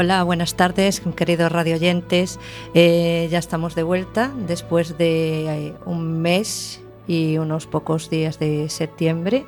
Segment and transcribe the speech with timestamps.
[0.00, 2.40] Hola, buenas tardes, queridos radioyentes.
[2.72, 8.70] Eh, ya estamos de vuelta después de eh, un mes y unos pocos días de
[8.70, 9.44] septiembre.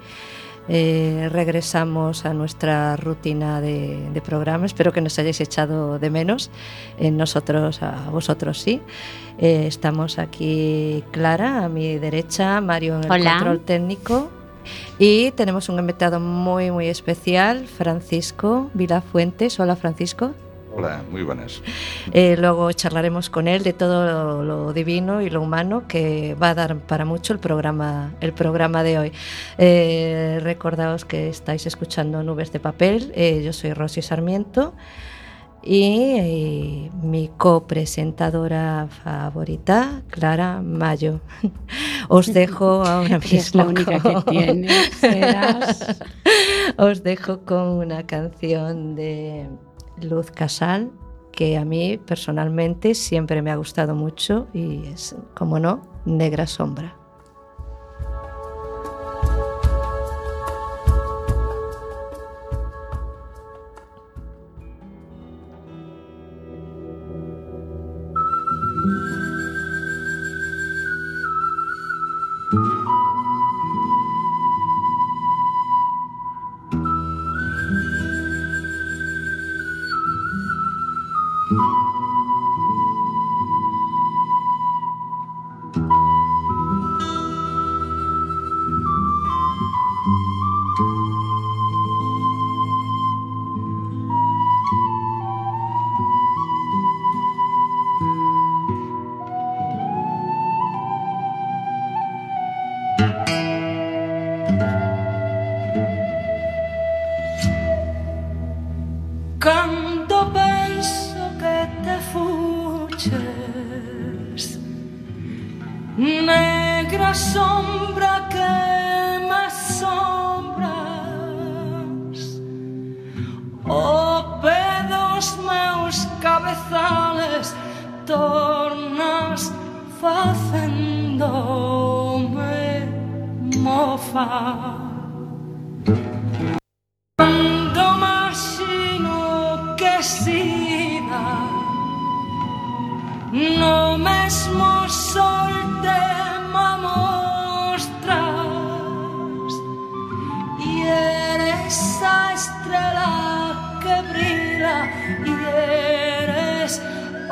[0.68, 4.66] Eh, regresamos a nuestra rutina de, de, programa.
[4.66, 6.50] Espero que nos hayáis echado de menos.
[7.00, 8.82] nosotros, a vosotros sí.
[9.38, 13.36] estamos aquí Clara, a mi derecha, Mario en el Hola.
[13.38, 14.41] control técnico.
[14.98, 19.58] Y tenemos un invitado muy, muy especial, Francisco Vilafuentes.
[19.60, 20.32] Hola, Francisco.
[20.74, 21.60] Hola, muy buenas.
[22.12, 26.50] Eh, luego charlaremos con él de todo lo, lo, divino y lo humano que va
[26.50, 29.12] a dar para mucho el programa, el programa de hoy.
[29.58, 33.12] Eh, recordaos que estáis escuchando Nubes de Papel.
[33.14, 34.72] Eh, yo soy Rosy Sarmiento
[35.62, 35.82] y
[36.18, 41.20] eh, mi copresentadora favorita, Clara Mayo.
[42.08, 43.38] Os dejo ahora mismo.
[43.38, 44.22] Es la única con...
[44.22, 44.90] que tienes.
[44.98, 46.00] Serás.
[46.78, 49.48] Os dejo con una canción de
[50.00, 50.90] Luz Casal
[51.32, 57.01] que a mí personalmente siempre me ha gustado mucho y es, como no, Negra Sombra.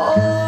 [0.00, 0.39] O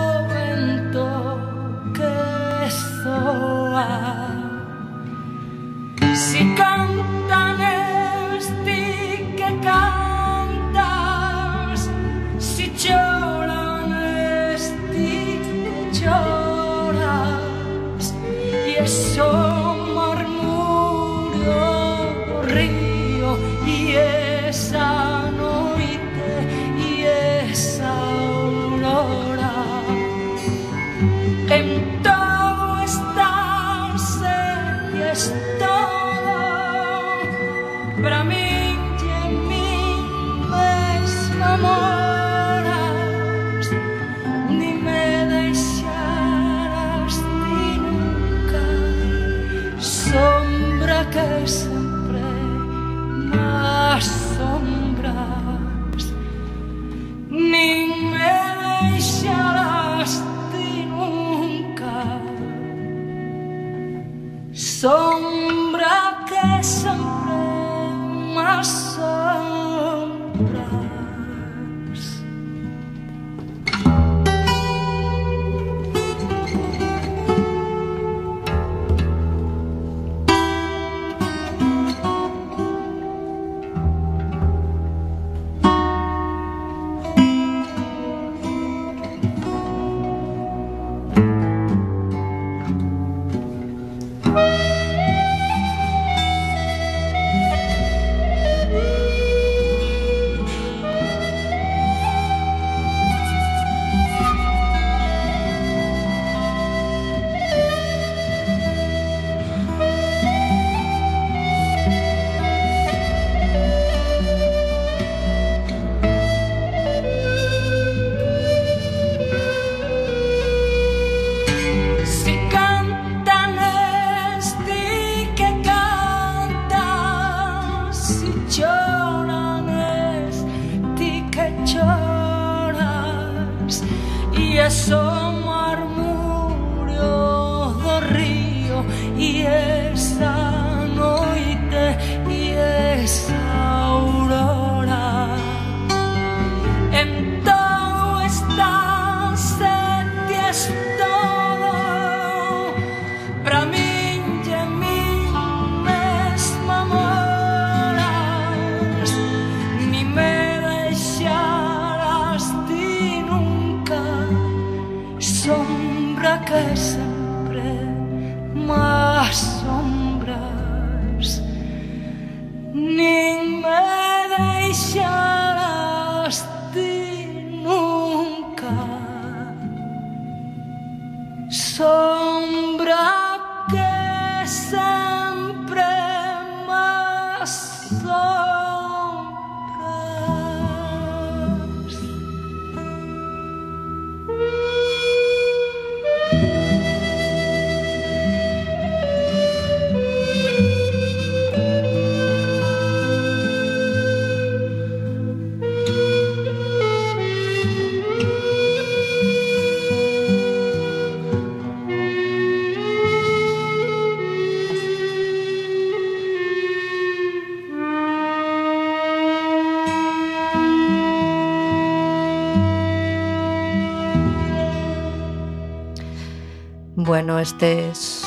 [227.43, 228.25] este es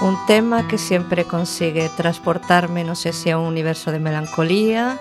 [0.00, 4.98] un tema que siempre consigue transportarme, no sé si a un universo de melancolía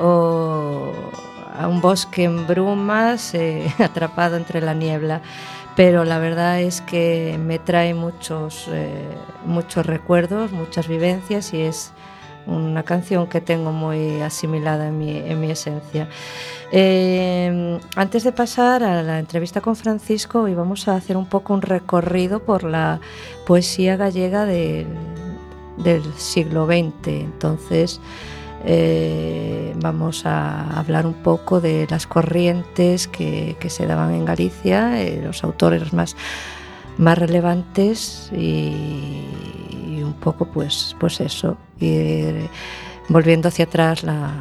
[0.00, 0.92] o
[1.58, 5.22] a un bosque en brumas, eh, atrapado entre la niebla.
[5.76, 9.06] Pero la verdad es que me trae muchos, eh,
[9.44, 11.92] muchos recuerdos, muchas vivencias y es
[12.48, 16.08] una canción que tengo muy asimilada en mi, en mi esencia.
[16.70, 21.54] Eh, antes de pasar a la entrevista con Francisco, hoy vamos a hacer un poco
[21.54, 23.00] un recorrido por la
[23.46, 24.86] poesía gallega del,
[26.16, 27.08] siglo XX.
[27.08, 28.00] Entonces,
[28.64, 35.00] eh, vamos a hablar un poco de las corrientes que, que se daban en Galicia,
[35.00, 36.16] eh, los autores más,
[36.98, 39.22] más relevantes y
[40.08, 42.48] un poco pues, pues eso, ir
[43.08, 44.32] volviendo hacia atrás la,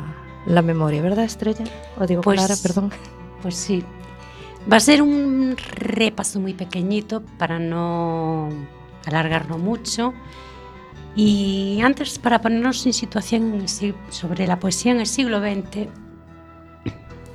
[0.45, 1.63] la memoria, ¿verdad, Estrella?
[1.99, 2.91] O digo Pues- Clara, perdón.
[3.41, 3.83] Pues sí.
[4.71, 8.49] Va a ser un repaso muy pequeñito para no
[9.05, 10.13] alargarlo mucho.
[11.15, 13.63] Y antes, para ponernos en situación
[14.09, 15.87] sobre la poesía en el siglo XX,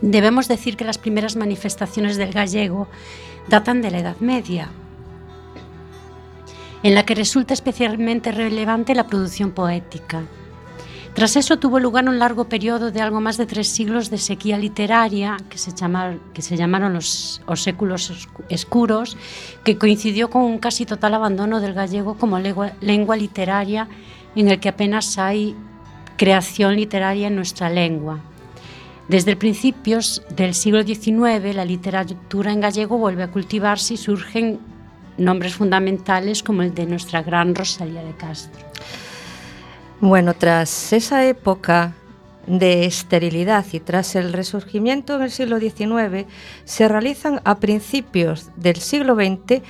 [0.03, 2.89] debemos decir que las primeras manifestaciones del gallego
[3.49, 4.69] datan de la Edad Media,
[6.83, 10.23] en la que resulta especialmente relevante la producción poética.
[11.15, 14.57] Tras eso tuvo lugar un largo periodo de algo más de tres siglos de sequía
[14.57, 15.73] literaria, que se,
[16.57, 19.19] llamaron los, os séculos oscu- escuros,
[19.63, 23.89] que coincidió con un casi total abandono del gallego como lengua, literaria,
[24.35, 25.55] en el que apenas hay
[26.17, 28.21] creación literaria en nuestra lengua.
[29.07, 34.61] Desde principios del siglo XIX, la literatura en gallego vuelve a cultivarse y surgen
[35.19, 38.65] nombres fundamentales como el de nuestra gran Rosalía de Castro.
[40.01, 41.95] Bueno, tras esa época
[42.47, 46.27] de esterilidad y tras el resurgimiento en el siglo XIX,
[46.65, 49.63] se realizan a principios del siglo XX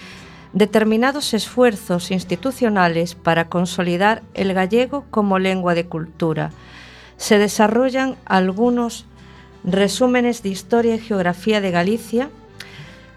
[0.52, 6.50] determinados esfuerzos institucionales para consolidar el gallego como lengua de cultura.
[7.16, 9.06] Se desarrollan algunos
[9.64, 12.30] resúmenes de historia y geografía de Galicia,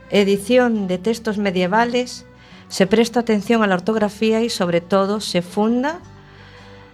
[0.10, 2.26] edición de textos medievales,
[2.68, 6.00] se presta atención a la ortografía y sobre todo se funda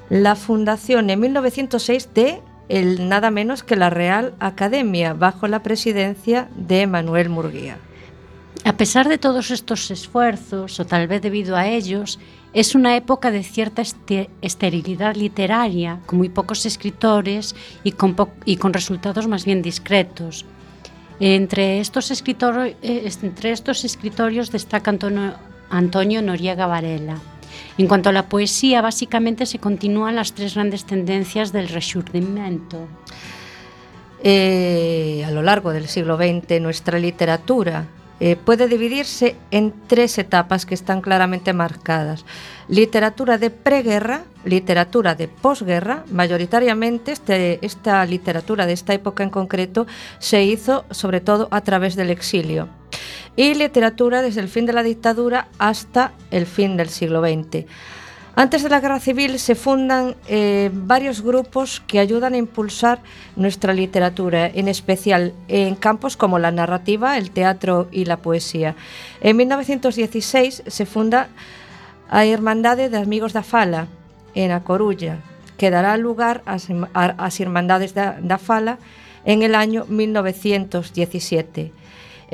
[0.10, 6.50] la fundación en 1906 de el nada menos que la Real Academia bajo la presidencia
[6.56, 7.77] de Manuel Murguía.
[8.63, 12.20] A pesar de todos estos esfuerzos, o tal vez debido a ellos,
[12.53, 18.30] es una época de cierta este- esterilidad literaria, con muy pocos escritores y con, po-
[18.46, 20.46] y con resultados más bien discretos.
[21.20, 24.91] Entre estos, escritor, eh, entre estos escritorios destaca
[25.70, 27.18] Antonio Noriega Varela.
[27.77, 32.88] En cuanto a la poesía, básicamente se continúan las tres grandes tendencias del resurgimiento.
[34.24, 37.88] Eh, a lo largo del siglo XX, nuestra literatura
[38.24, 42.24] eh, puede dividirse en tres etapas que están claramente marcadas.
[42.68, 49.88] Literatura de preguerra, literatura de posguerra, mayoritariamente este- esta literatura de esta época en concreto
[50.20, 52.70] se hizo sobre todo a través del exilio.
[53.36, 57.66] Y literatura desde el fin de la dictadura hasta el fin del siglo XX.
[58.34, 63.00] Antes de la Guerra Civil se fundan eh, varios grupos que ayudan a impulsar
[63.36, 68.76] nuestra literatura, en especial en campos como la narrativa, el teatro y la poesía.
[69.20, 71.28] En 1916 se funda
[72.10, 73.88] a Irmandade de Amigos da Fala,
[74.34, 75.20] en A Coruña,
[75.58, 78.80] que dará lugar as Irmandades da, da Fala
[79.26, 81.81] en el año 1917.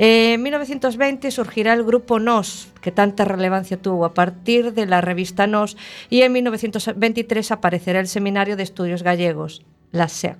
[0.00, 5.48] En 1920 surgirá el grupo NOS, que tanta relevancia tuvo a partir de la revista
[5.48, 5.76] NOS,
[6.08, 10.38] y en 1923 aparecerá el Seminario de Estudios Gallegos, la SEG.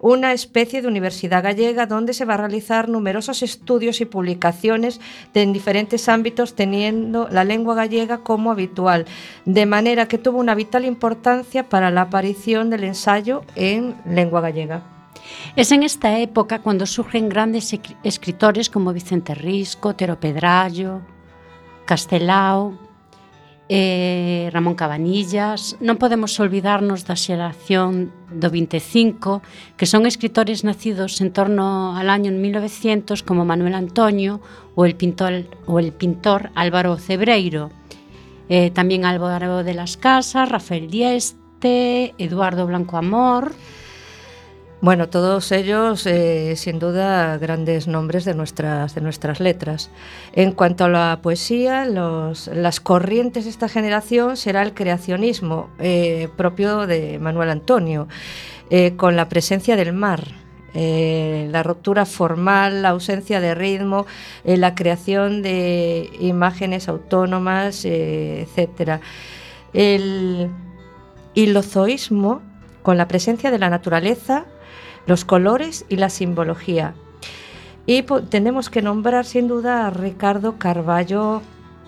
[0.00, 4.98] una especie de universidad gallega donde se va a realizar numerosos estudios y publicaciones
[5.34, 9.04] en diferentes ámbitos teniendo la lengua gallega como habitual,
[9.44, 14.99] de manera que tuvo una vital importancia para la aparición del ensayo en lengua gallega.
[15.56, 21.02] Es en esta época cuando surgen grandes escritores como Vicente Risco, Tero Pedrallo,
[21.84, 22.78] Castelao,
[23.72, 25.78] eh, Ramón Cabanillas.
[25.78, 29.46] Non podemos olvidarnos da xeración do 25,
[29.78, 34.42] que son escritores nacidos en torno al año 1900 como Manuel Antonio
[34.74, 37.70] ou el pintor, ou el pintor Álvaro Cebreiro.
[38.50, 43.54] Eh, tamén Álvaro de las Casas, Rafael Dieste, Eduardo Blanco Amor...
[44.82, 49.90] Bueno, todos ellos, eh, sin duda, grandes nombres de nuestras, de nuestras letras.
[50.32, 56.86] En cuanto a la poesía, las corrientes de esta generación será el creacionismo eh, propio
[56.86, 58.08] de Manuel Antonio,
[58.70, 60.24] eh, con la presencia del mar.
[60.72, 64.06] La ruptura formal, la ausencia de ritmo,
[64.44, 69.00] la creación de imágenes autónomas, etc.
[69.72, 70.48] El
[71.34, 72.40] hilozoísmo,
[72.82, 74.46] con la presencia de la naturaleza,
[75.06, 76.94] los colores y la simbología.
[77.86, 81.42] Y tenemos que nombrar sin duda a Ricardo Carballo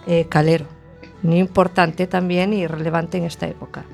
[0.06, 0.66] eh, Calero,
[1.22, 3.84] muy importante también y relevante en esta época.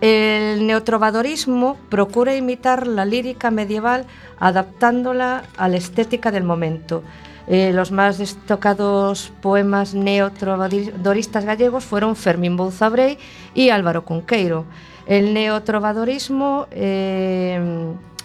[0.00, 4.06] El neotrovadorismo procura imitar la lírica medieval
[4.40, 7.04] adaptándola a la estética del momento.
[7.46, 13.16] Eh, los más destacados poemas neotrovadoristas gallegos fueron Fermín Bouzabrey
[13.54, 14.64] y Álvaro Cunqueiro.
[15.06, 17.60] El neotrovadorismo eh,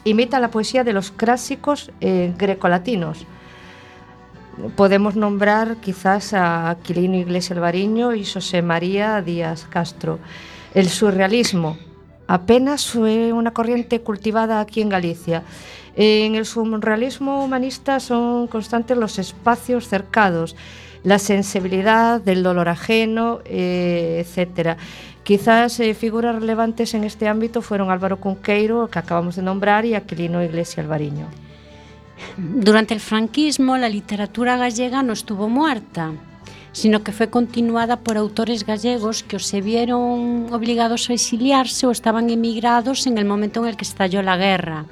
[0.03, 3.25] imita la poesía de los clásicos eh, grecolatinos.
[4.75, 10.19] Podemos nombrar quizás a Aquilino Iglesias Alvariño y José María Díaz Castro.
[10.73, 11.77] El surrealismo
[12.27, 15.43] apenas fue una corriente cultivada aquí en Galicia.
[15.95, 20.55] En el surrealismo humanista son constantes los espacios cercados,
[21.03, 24.77] la sensibilidad del dolor ajeno, eh, etcétera.
[25.27, 29.93] Quizás eh, figuras relevantes en este ámbito fueron Álvaro Cunqueiro, que acabamos de nombrar, y
[29.93, 31.27] Aquilino Iglesia Alvariño.
[32.37, 36.13] Durante el franquismo la literatura gallega no estuvo muerta.
[36.77, 41.91] Sino que fue continuada por autores gallegos que o se vieron obligados a exiliarse o
[41.91, 44.85] estaban emigrados en el momento en el que estalló la guerra.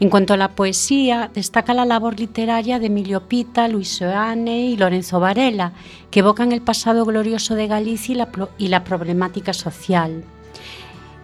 [0.00, 4.78] En cuanto a la poesía, destaca la labor literaria de Emilio Pita, Luis Soane y
[4.78, 5.74] Lorenzo Varela,
[6.10, 10.24] que evocan el pasado glorioso de Galicia y la, y la problemática social.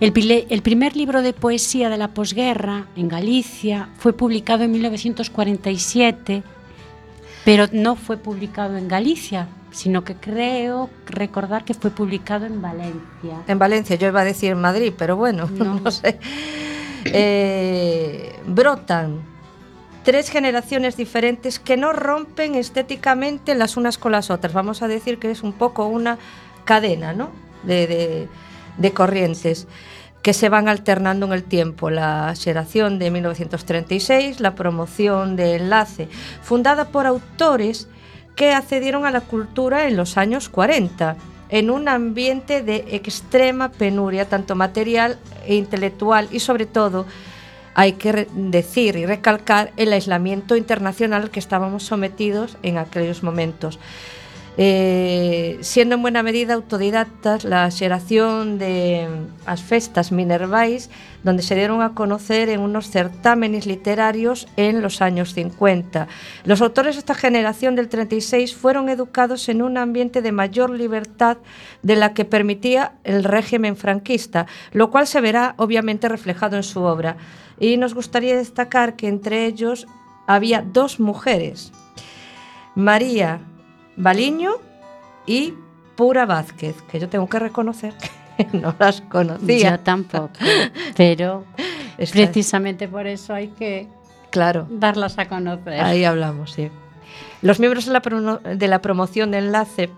[0.01, 0.13] El,
[0.51, 6.43] el, primer libro de poesía de la posguerra en Galicia fue publicado en 1947,
[7.47, 13.43] pero no fue publicado en Galicia, sino que creo recordar que fue publicado en Valencia.
[13.49, 16.19] En Valencia, yo iba a decir en Madrid, pero bueno, no, no sé.
[17.07, 19.21] Eh, brotan
[20.05, 24.53] tres generaciones diferentes que no rompen estéticamente las unas con las otras.
[24.53, 26.19] Vamos a decir que es un poco una
[26.65, 27.31] cadena ¿no?
[27.65, 28.29] de, de,
[28.79, 29.67] de corrientes
[30.23, 31.91] que se van alternando en el tiempo.
[31.91, 36.09] La generación de 1936, la promoción de Enlace,
[36.43, 37.89] fundada por autores
[38.35, 41.17] que accedieron a la cultura en los años 40
[41.51, 47.07] en un ambiente de extrema penuria, tanto material e intelectual, y sobre todo,
[47.75, 53.79] hay que decir y recalcar el aislamiento internacional que estábamos sometidos en aquellos momentos.
[54.57, 59.11] Eh, siendo en buena medida autodidactas la xeración de
[59.51, 60.95] as festas minervais
[61.27, 66.07] donde se dieron a conocer en unos certámenes literarios en los años 50.
[66.45, 71.39] Los autores de esta generación del 36 fueron educados en un ambiente de mayor libertad
[71.83, 76.83] de la que permitía el régimen franquista, lo cual se verá obviamente reflejado en su
[76.83, 77.17] obra.
[77.59, 79.89] Y nos gustaría destacar que entre ellos
[80.29, 81.73] había dos mujeres,
[82.77, 83.41] María
[83.97, 84.53] Baliño
[85.27, 85.55] y
[85.97, 87.95] Pura Vázquez, que yo tengo que reconocer
[88.37, 89.73] que no las conocía.
[89.73, 90.31] Yo tampoco,
[90.97, 91.45] pero
[91.99, 93.87] Esta precisamente por eso hay que
[94.31, 94.67] claro.
[94.71, 95.81] darlas a conocer.
[95.81, 96.71] Ahí hablamos, sí.
[97.43, 98.01] Los miembros de la,
[98.55, 99.91] de la promoción de enlace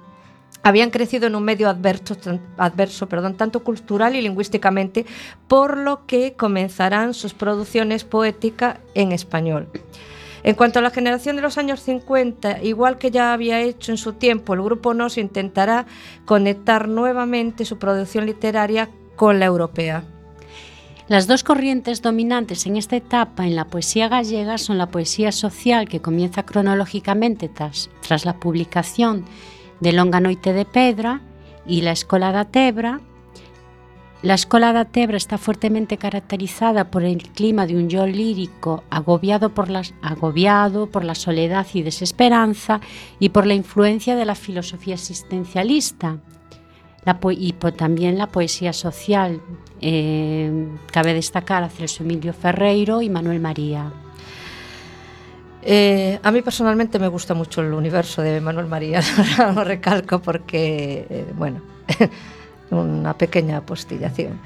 [0.63, 2.17] habían crecido en un medio adverso,
[2.59, 5.07] adverso perdón, tanto cultural y lingüísticamente,
[5.47, 9.69] por lo que comenzarán sus producciones poéticas en español.
[10.47, 13.99] En cuanto a la generación de los años 50, igual que ya había hecho en
[13.99, 15.87] su tiempo, el grupo Nos intentará
[16.25, 20.05] conectar nuevamente su producción literaria con la europea.
[21.09, 25.89] Las dos corrientes dominantes en esta etapa en la poesía gallega son la poesía social,
[25.89, 29.25] que comienza cronológicamente tras, la publicación
[29.81, 31.23] de Longa Noite de Pedra
[31.67, 33.01] y La Escola da Tebra,
[34.23, 39.51] La escola da Tebra está fuertemente caracterizada por el clima de un yo lírico agobiado
[39.51, 42.81] por, la soledad y desesperanza
[43.19, 46.19] y por la influencia de la filosofía existencialista
[47.31, 49.41] y por, también la poesía social.
[49.81, 53.93] Eh, cabe destacar a Celso Emilio Ferreiro y Manuel María.
[55.63, 59.01] Eh, a mí personalmente me gusta mucho el universo de Manuel María,
[59.55, 61.61] lo recalco porque, eh, bueno,
[62.71, 64.41] una pequeña apostillación.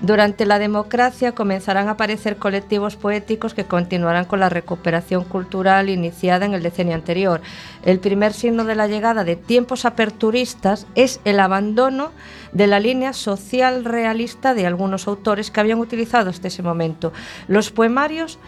[0.00, 6.46] Durante la democracia comenzarán a aparecer colectivos poéticos que continuarán con la recuperación cultural iniciada
[6.46, 7.42] en el decenio anterior.
[7.84, 12.12] El primer signo de la llegada de tiempos aperturistas es el abandono
[12.52, 17.12] de la línea social realista de algunos autores que habían utilizado hasta ese momento.
[17.46, 18.38] Los poemarios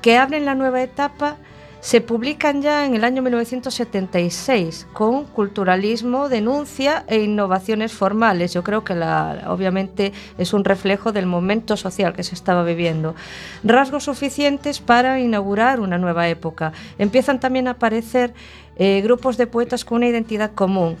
[0.00, 1.38] que abren la nueva etapa
[1.82, 8.54] se publican ya en el año 1976 con culturalismo, denuncia e innovaciones formales.
[8.54, 13.16] Yo creo que la, obviamente es un reflejo del momento social que se estaba viviendo.
[13.64, 16.72] Rasgos suficientes para inaugurar una nueva época.
[17.00, 18.32] Empiezan también a aparecer
[18.76, 20.96] eh, grupos de poetas con una identidad común.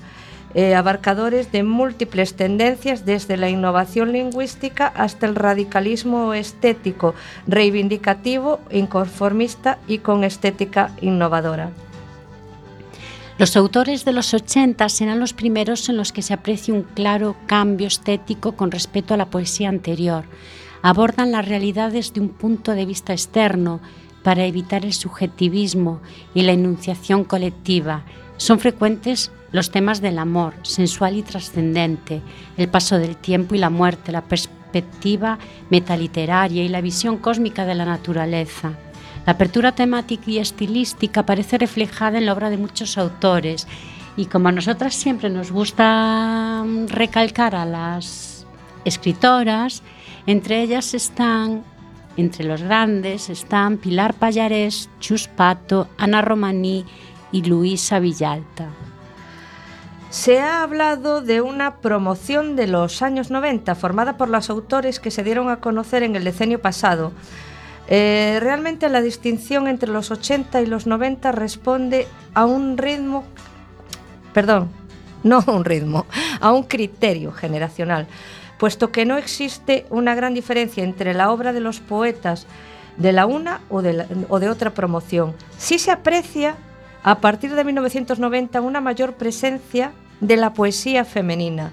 [0.54, 7.14] Eh, abarcadores de múltiples tendencias desde la innovación lingüística hasta el radicalismo estético,
[7.46, 11.70] reivindicativo, inconformista y con estética innovadora.
[13.38, 17.34] Los autores de los 80 serán los primeros en los que se aprecia un claro
[17.46, 20.24] cambio estético con respecto a la poesía anterior.
[20.82, 23.80] Abordan las realidades de un punto de vista externo
[24.22, 26.00] para evitar el subjetivismo
[26.34, 28.04] y la enunciación colectiva.
[28.36, 32.22] Son frecuentes los temas del amor, sensual y trascendente,
[32.56, 35.38] el paso del tiempo y la muerte, la perspectiva
[35.70, 38.72] metaliteraria y la visión cósmica de la naturaleza.
[39.26, 43.68] La apertura temática y estilística aparece reflejada en la obra de muchos autores
[44.16, 48.46] y como a nosotras siempre nos gusta mm, recalcar a las
[48.84, 49.82] escritoras,
[50.26, 51.62] entre ellas están,
[52.16, 56.84] entre los grandes, están Pilar Pallarés, Chus Pato, Ana Romaní
[57.30, 58.68] y Luisa Villalta.
[60.12, 65.10] Se ha hablado de una promoción de los años 90 formada por los autores que
[65.10, 67.12] se dieron a conocer en el decenio pasado.
[67.88, 73.24] Eh, realmente la distinción entre los 80 y los 90 responde a un ritmo,
[74.34, 74.68] perdón,
[75.22, 76.04] no a un ritmo,
[76.42, 78.06] a un criterio generacional,
[78.58, 82.46] puesto que no existe una gran diferencia entre la obra de los poetas
[82.98, 85.34] de la una o de, o de otra promoción.
[85.56, 86.56] Sí se aprecia
[87.02, 91.72] a partir de 1990 una mayor presencia de la poesía femenina.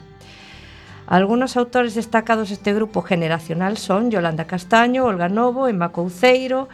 [1.08, 6.70] Algunos autores destacados de este grupo generacional son Yolanda Castaño, Olga Novo, Emma Couceiro,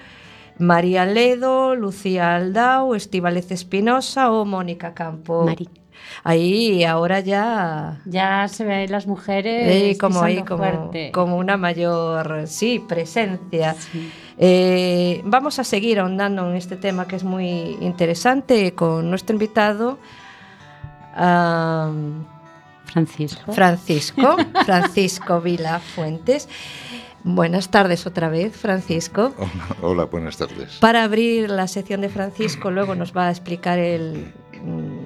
[0.57, 5.45] María Ledo, Lucía Aldao, Estíbaliz Espinosa o Mónica Campo.
[6.23, 8.01] Ahí ahora ya...
[8.05, 13.75] Ya se ven las mujeres como, ahí, como, como, una mayor sí, presencia.
[14.37, 19.97] Eh, vamos a seguir ahondando en este tema que es muy interesante con nuestro invitado
[22.95, 23.53] Francisco.
[23.53, 26.49] Francisco, Francisco Vila Fuentes.
[27.23, 29.33] Buenas tardes otra vez, Francisco.
[29.81, 30.77] Hola, buenas tardes.
[30.79, 34.31] Para abrir la sección de Francisco, luego nos va a explicar el,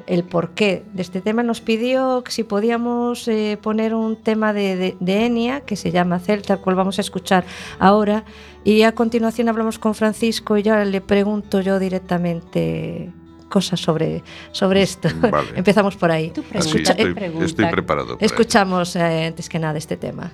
[0.10, 1.44] el porqué de este tema.
[1.44, 6.20] Nos pidió que si podíamos eh, poner un tema de, de, Enia, que se llama
[6.20, 7.46] Celta, el cual vamos a escuchar
[7.78, 8.26] ahora.
[8.64, 13.12] Y a continuación hablamos con Francisco y ya le pregunto yo directamente
[13.50, 15.10] cosas sobre, sobre esto.
[15.56, 16.34] Empezamos por ahí.
[16.54, 18.18] Escucha, estoy, preparado.
[18.20, 20.32] escuchamos eh, antes que nada este tema.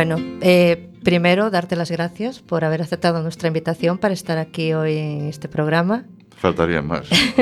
[0.00, 4.96] Bueno, eh, primero darte las gracias por haber aceptado nuestra invitación para estar aquí hoy
[4.96, 6.06] en este programa.
[6.36, 7.06] Faltaría más.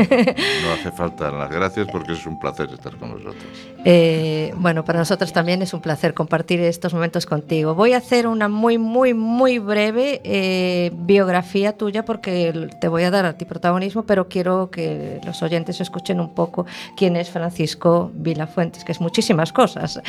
[0.64, 3.44] No hace falta las gracias porque es un placer estar con vosotros.
[3.84, 7.76] Eh, bueno, para nosotros también es un placer compartir estos momentos contigo.
[7.76, 13.12] Voy a hacer una muy, muy, muy breve eh, biografía tuya porque te voy a
[13.12, 16.66] dar a ti protagonismo, pero quiero que los oyentes escuchen un poco
[16.96, 20.02] quién es Francisco Vilafuentes, que es muchísimas cosas.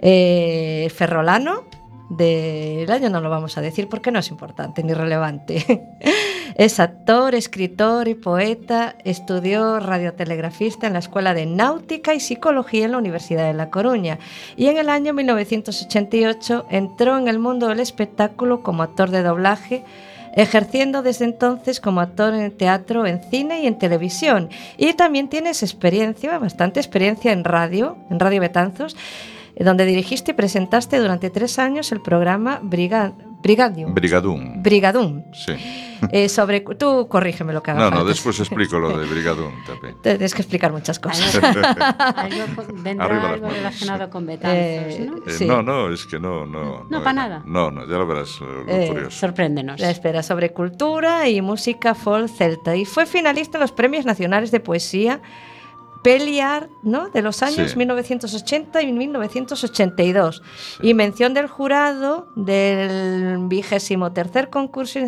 [0.00, 1.64] Eh, ferrolano,
[2.08, 5.84] del año no lo vamos a decir porque no es importante ni relevante.
[6.56, 12.92] es actor, escritor y poeta, estudió radiotelegrafista en la Escuela de Náutica y Psicología en
[12.92, 14.18] la Universidad de La Coruña
[14.56, 19.84] y en el año 1988 entró en el mundo del espectáculo como actor de doblaje
[20.34, 24.50] ejerciendo desde entonces como actor en teatro, en cine y en televisión.
[24.76, 28.96] Y también tienes experiencia, bastante experiencia en radio, en Radio Betanzos,
[29.64, 33.94] donde dirigiste y presentaste durante tres años el programa Brigadium.
[33.94, 34.62] Brigadum.
[34.62, 35.22] Brigadum.
[35.32, 35.52] Sí.
[36.10, 38.02] Eh, sobre, tú corrígeme lo que haga No, falta.
[38.02, 39.96] no, después explico lo de Brigadum también.
[40.02, 41.40] Tienes que explicar muchas cosas.
[42.82, 43.56] Vendrá Arriba las algo manos.
[43.58, 45.16] relacionado con Betanzos, Eh, ¿no?
[45.18, 45.46] Eh, Sí.
[45.46, 46.84] No, no, es que no, no.
[46.90, 47.42] No, para nada.
[47.46, 49.10] No, no, ya lo verás, lo Eh, curioso.
[49.18, 49.80] Sorpréndenos.
[49.80, 54.50] La espera sobre cultura y música folk celta y fue finalista en los Premios Nacionales
[54.50, 55.20] de Poesía
[56.02, 57.08] Peliar, ¿no?
[57.10, 57.76] De los años Sí.
[57.78, 60.42] 1980 y 1982
[60.82, 64.98] y mención del jurado del vigésimo tercer concurso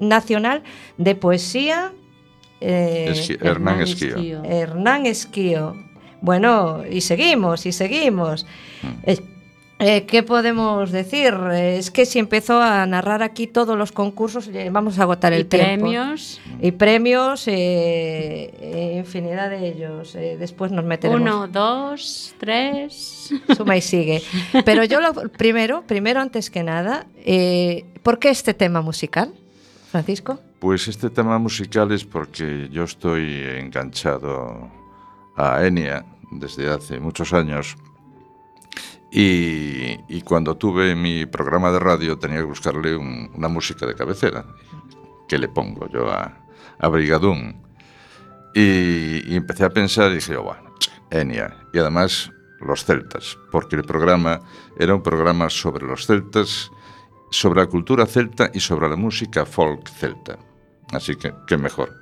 [0.00, 0.62] nacional
[0.98, 1.92] de poesía
[2.60, 4.42] eh, Esqui- Hernán Esquío.
[4.44, 5.74] Hernán Esquío.
[6.20, 8.46] Bueno, y seguimos, y seguimos.
[8.82, 9.10] Mm.
[9.84, 11.34] Eh, ¿Qué podemos decir?
[11.52, 15.32] Eh, Es que si empezó a narrar aquí todos los concursos, eh, vamos a agotar
[15.32, 15.86] el y tiempo.
[15.86, 16.40] premios.
[16.60, 17.52] Y premios, eh,
[18.60, 20.14] eh, infinidad de ellos.
[20.14, 21.20] Eh, después nos meteremos.
[21.20, 23.34] Uno, dos, tres.
[23.56, 24.22] Suma y sigue.
[24.64, 29.32] Pero yo lo primero, primero antes que nada, eh, ¿por qué este tema musical,
[29.90, 30.38] Francisco?
[30.60, 34.70] Pues este tema musical es porque yo estoy enganchado
[35.36, 37.76] a Enya desde hace muchos años
[39.14, 43.94] Y, y, cuando tuve mi programa de radio tenía que buscarle un, una música de
[43.94, 44.46] cabecera,
[45.28, 46.46] que le pongo yo a,
[46.78, 47.60] a Brigadún.
[48.54, 50.74] Y, y, empecé a pensar y dije, oh, bueno,
[51.10, 51.54] Enya.
[51.74, 54.40] Y además los celtas, porque el programa
[54.78, 56.70] era un programa sobre los celtas,
[57.30, 60.38] sobre la cultura celta y sobre la música folk celta.
[60.90, 61.92] Así que, qué mejor.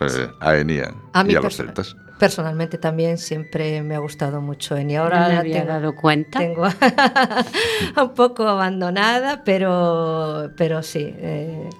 [0.00, 1.96] Eh, a Enya a y a los celtas.
[2.18, 5.94] Personalmente también siempre me ha gustado mucho y No ahora me la había tengo, dado
[5.94, 6.38] cuenta.
[6.38, 6.64] tengo
[8.02, 11.14] un poco abandonada, pero, pero sí.
[11.16, 11.70] eh.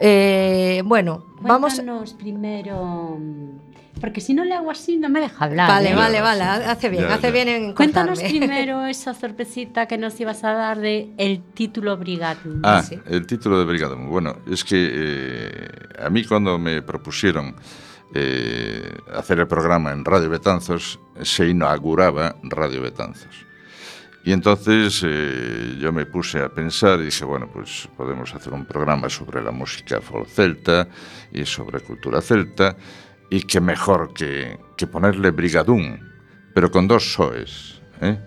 [0.00, 1.74] Eh, bueno, vamos.
[1.74, 3.18] Cuéntanos primero.
[4.00, 5.68] Porque si no le hago así, no me deja hablar.
[5.68, 5.94] Vale, ¿eh?
[5.94, 7.30] vale, vale, hace bien, Ya, hace ya.
[7.30, 12.60] bien en Cuéntanos primero esa sorpresita que nos ibas a dar de el título Brigadum.
[12.64, 12.98] Ah, sí.
[13.06, 14.08] el título de Brigadum.
[14.08, 15.68] Bueno, es que eh,
[16.04, 17.54] a mí cuando me propusieron
[18.14, 23.46] eh, hacer el programa en Radio Betanzos, se inauguraba Radio Betanzos.
[24.24, 28.64] Y entonces eh, yo me puse a pensar y dije, bueno, pues podemos hacer un
[28.66, 30.86] programa sobre la música folk celta
[31.32, 32.76] y sobre cultura celta,
[33.30, 35.98] y qué mejor que, que ponerle Brigadún,
[36.54, 37.80] pero con dos soes.
[38.00, 38.18] ¿eh?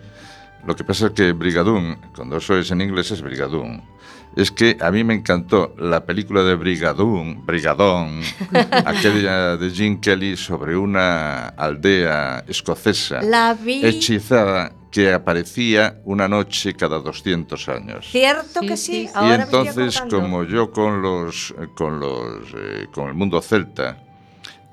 [0.66, 3.95] Lo que pasa es que Brigadún, con dos soes en inglés, es Brigadún
[4.36, 8.20] Es que a mí me encantó la película de Brigadum, Brigadón,
[8.84, 13.84] aquella de Jim Kelly sobre una aldea escocesa La vi.
[13.84, 18.06] hechizada que aparecía una noche cada 200 años.
[18.10, 19.10] Cierto Sí, que sí, sí.
[19.14, 23.40] ahora Y me estoy entonces, como yo con los, con los, eh, con el mundo
[23.42, 24.05] celta,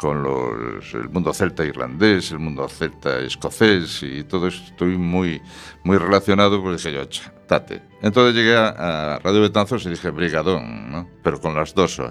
[0.03, 5.41] con los, el mundo celta irlandés, el mundo celta escocés y todo eso, estoy muy,
[5.85, 7.81] muy relacionado, pues dije yo, "Cha, tate.
[8.01, 11.09] Entonces llegué a, Radio Betanzos y dije Brigadón, ¿no?
[11.23, 12.01] Pero con las dos.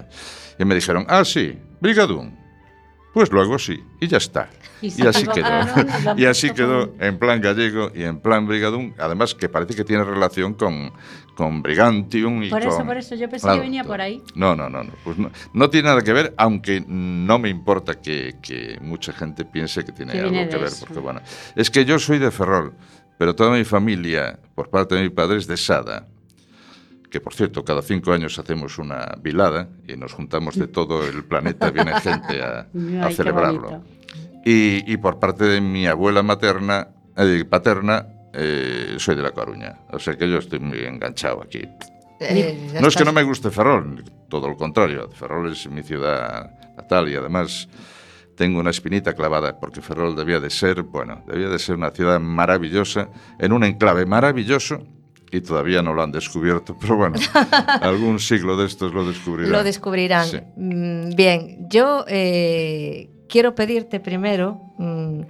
[0.57, 2.42] Y me dijeron, ah, sí, Brigadón.
[3.13, 4.49] Pues luego sí, y ya está.
[4.81, 5.61] Y así quedó.
[5.61, 8.93] equivocaron y lo así quedó en plan gallego y en plan brigadum.
[8.97, 10.91] Además que parece que tiene relación con,
[11.35, 14.21] con Brigantium y Por eso, con- por eso, yo pensé Claro, que venía por ahí.
[14.35, 14.91] No, no, no, no.
[15.05, 19.45] Pues no, no tiene nada que ver, aunque no me importa que, que mucha gente
[19.45, 20.63] piense que tiene Que algo que ver.
[20.65, 20.85] eso.
[20.85, 21.21] Porque bueno,
[21.55, 22.73] es que yo soy de Ferrol,
[23.17, 26.07] pero toda mi familia, por parte de mi padre, es de Sada.
[27.13, 31.23] Que por cierto, cada cinco años hacemos una vilada y nos juntamos de todo el
[31.23, 33.83] planeta, viene gente a, a Ay, celebrarlo.
[34.43, 39.81] Y, y por parte de mi abuela materna, eh, paterna, eh, soy de La Coruña.
[39.91, 41.61] O sea que yo estoy muy enganchado aquí.
[42.19, 45.07] Eh, No es que no me guste Ferrol, todo lo contrario.
[45.11, 47.69] Ferrol es mi ciudad natal y además
[48.35, 52.19] tengo una espinita clavada porque Ferrol debía de ser, bueno, debía de ser una ciudad
[52.19, 54.83] maravillosa, en un enclave maravilloso
[55.37, 57.17] y todavía no lo han descubierto, pero bueno,
[57.81, 59.51] algún siglo de estos lo descubrirán.
[59.51, 60.27] Lo descubrirán.
[60.27, 60.37] Sí.
[60.55, 65.21] Mm, Bien, yo eh, quiero pedirte primero, mm,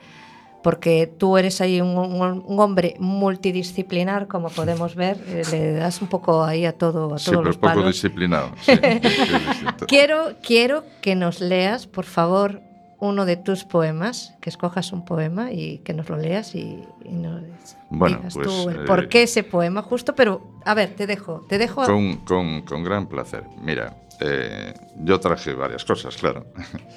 [0.64, 6.02] porque tú eres ahí un, un- un hombre multidisciplinar, como podemos ver, eh, le das
[6.02, 7.88] un poco ahí a todo, a Sí, todos pero los poco palos.
[7.88, 8.52] disciplinado.
[8.62, 8.72] sí.
[9.88, 12.62] Quiero, quiero que nos leas, por favor,
[13.08, 17.12] uno de tus poemas, que escojas un poema y que nos lo leas y, y
[17.14, 17.44] nos
[17.90, 21.06] Bueno, digas pues, tú el eh, por qué ese poema justo, pero a ver, te
[21.08, 21.86] dejo, te dejo.
[21.86, 23.44] Con, con- con gran placer.
[23.62, 26.46] Mira, eh, yo traje varias cosas, claro.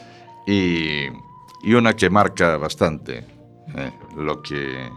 [0.47, 1.07] y,
[1.63, 3.25] y una que marca bastante
[3.77, 4.89] eh, lo, que,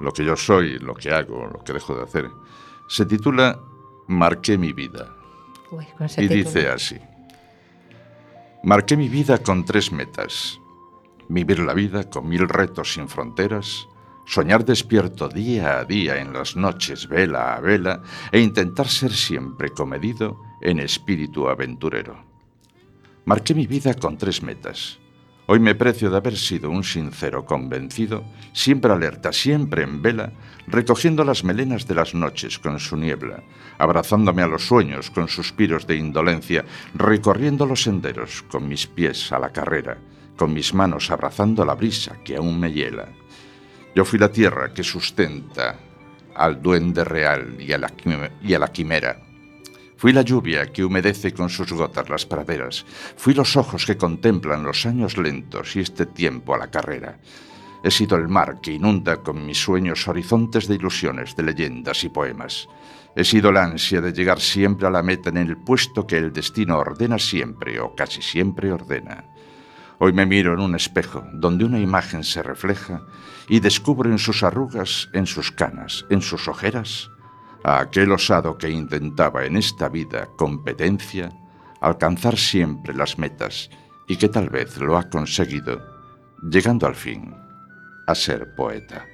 [0.00, 2.30] lo que yo soy, lo que hago, lo que dejo de hacer.
[2.88, 3.58] Se titula
[4.08, 5.06] Marqué mi vida.
[5.70, 6.34] Uy, Y título.
[6.34, 6.98] dice así.
[8.62, 10.60] Marqué mi vida con tres metas.
[11.30, 13.88] Vivir la vida con mil retos sin fronteras,
[14.26, 19.70] soñar despierto día a día en las noches vela a vela e intentar ser siempre
[19.70, 22.22] comedido en espíritu aventurero.
[23.24, 25.00] Marqué mi vida con tres metas.
[25.52, 30.30] Hoy me precio de haber sido un sincero convencido, siempre alerta, siempre en vela,
[30.68, 33.42] recogiendo las melenas de las noches con su niebla,
[33.76, 39.40] abrazándome a los sueños con suspiros de indolencia, recorriendo los senderos con mis pies a
[39.40, 39.98] la carrera,
[40.36, 43.08] con mis manos abrazando la brisa que aún me hiela.
[43.92, 45.80] Yo fui la tierra que sustenta
[46.32, 47.92] al duende real y a la,
[48.40, 49.29] y a la quimera.
[50.00, 52.86] Fui la lluvia que humedece con sus gotas las praderas.
[53.18, 57.18] Fui los ojos que contemplan los años lentos y este tiempo a la carrera.
[57.84, 62.08] He sido el mar que inunda con mis sueños horizontes de ilusiones, de leyendas y
[62.08, 62.66] poemas.
[63.14, 66.32] He sido la ansia de llegar siempre a la meta en el puesto que el
[66.32, 69.26] destino ordena siempre o casi siempre ordena.
[69.98, 73.02] Hoy me miro en un espejo donde una imagen se refleja
[73.50, 77.10] y descubro en sus arrugas, en sus canas, en sus ojeras,
[77.64, 81.30] a aquel osado que intentaba en esta vida competencia
[81.80, 83.70] alcanzar siempre las metas
[84.08, 85.80] y que tal vez lo ha conseguido,
[86.50, 87.34] llegando al fin
[88.06, 89.06] a ser poeta.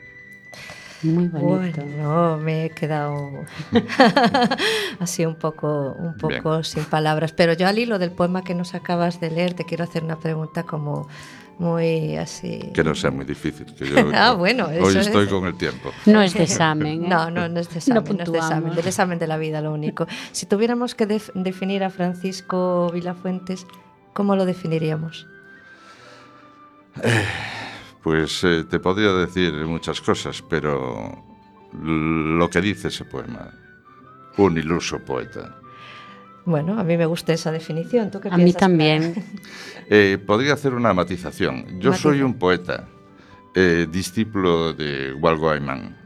[1.02, 1.82] Muy bonito.
[1.82, 3.44] Bueno, me he quedado
[5.00, 6.64] así un poco, un poco Bien.
[6.64, 7.32] sin palabras.
[7.32, 10.18] Pero yo al hilo del poema que nos acabas de leer, te quiero hacer una
[10.18, 11.08] pregunta como
[11.58, 12.70] muy así.
[12.74, 13.66] Que no sea muy difícil.
[13.74, 15.30] Que yo, Ah, bueno, hoy eso estoy es.
[15.30, 15.90] con el tiempo.
[16.06, 17.04] No es de examen.
[17.04, 17.08] ¿eh?
[17.08, 19.60] No, no, no es de examen, no, es de examen, del examen de la vida
[19.62, 20.06] lo único.
[20.32, 23.66] Si tuviéramos que def- definir a Francisco Vilafuentes,
[24.12, 25.26] ¿cómo lo definiríamos?
[28.02, 31.22] Pues eh, te podría decir muchas cosas, pero
[31.82, 33.50] lo que dice ese poema,
[34.36, 35.56] un iluso poeta.
[36.46, 38.10] Bueno, a mí me gusta esa definición.
[38.10, 39.14] ¿Tú qué A mí piensas, también.
[39.88, 41.78] Eh, podría hacer una matización.
[41.78, 42.88] Yo soy un poeta,
[43.54, 45.96] eh, discípulo de Walt Whitman,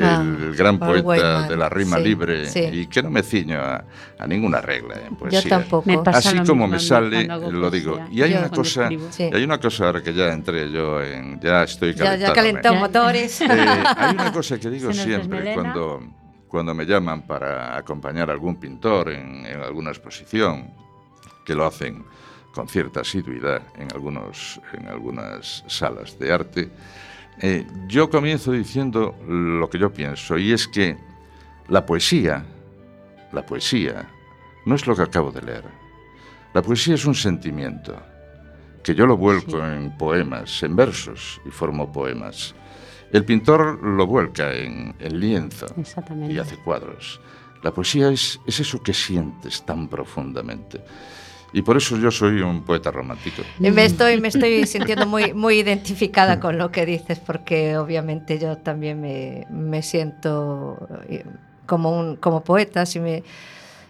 [0.00, 2.60] Ah, el gran poeta de la rima sí, libre sí.
[2.72, 3.84] y que no me ciño a,
[4.18, 5.40] a ninguna regla en poesía.
[5.40, 5.88] Yo tampoco.
[5.88, 7.98] Me pasa Así lo como mismo me sale, lo digo.
[8.10, 8.88] Y hay Yo una cosa.
[9.10, 9.28] Sí.
[9.32, 12.72] hay una cosa ahora que ya entré yo en, ya estoy Ya, ya Ya.
[12.74, 13.40] motores.
[13.40, 15.54] Eh, hay una cosa que digo siempre desmelena.
[15.54, 16.00] cuando,
[16.48, 20.70] cuando me llaman para acompañar a algún pintor en, en alguna exposición,
[21.44, 22.04] que lo hacen
[22.52, 26.70] con cierta asiduidad en, algunos, en algunas salas de arte,
[27.40, 30.96] eh, yo comienzo diciendo lo que yo pienso, y es que
[31.68, 32.44] la poesía,
[33.32, 34.08] la poesía,
[34.66, 35.64] no es lo que acabo de leer.
[36.52, 37.96] La poesía es un sentimiento,
[38.82, 42.54] que yo lo vuelco en poemas, en versos, y formo poemas.
[43.12, 46.34] El pintor lo vuelca en, en lienzo Exactamente.
[46.34, 47.20] y hace cuadros.
[47.62, 50.80] La poesía es, es eso que sientes tan profundamente.
[51.52, 53.42] Y por eso yo soy un poeta romántico.
[53.58, 58.38] Y Me estoy, me estoy sintiendo muy, muy identificada con lo que dices, porque obviamente
[58.38, 60.76] yo también me, me siento
[61.08, 61.24] eh,
[61.64, 62.84] como, un, como poeta.
[62.84, 63.24] Si me,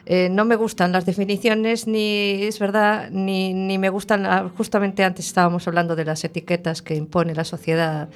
[0.06, 4.24] eh, no me gustan las definiciones, ni es verdad, ni, ni me gustan.
[4.24, 8.08] ah, Justamente antes estábamos hablando de las etiquetas que impone la sociedad.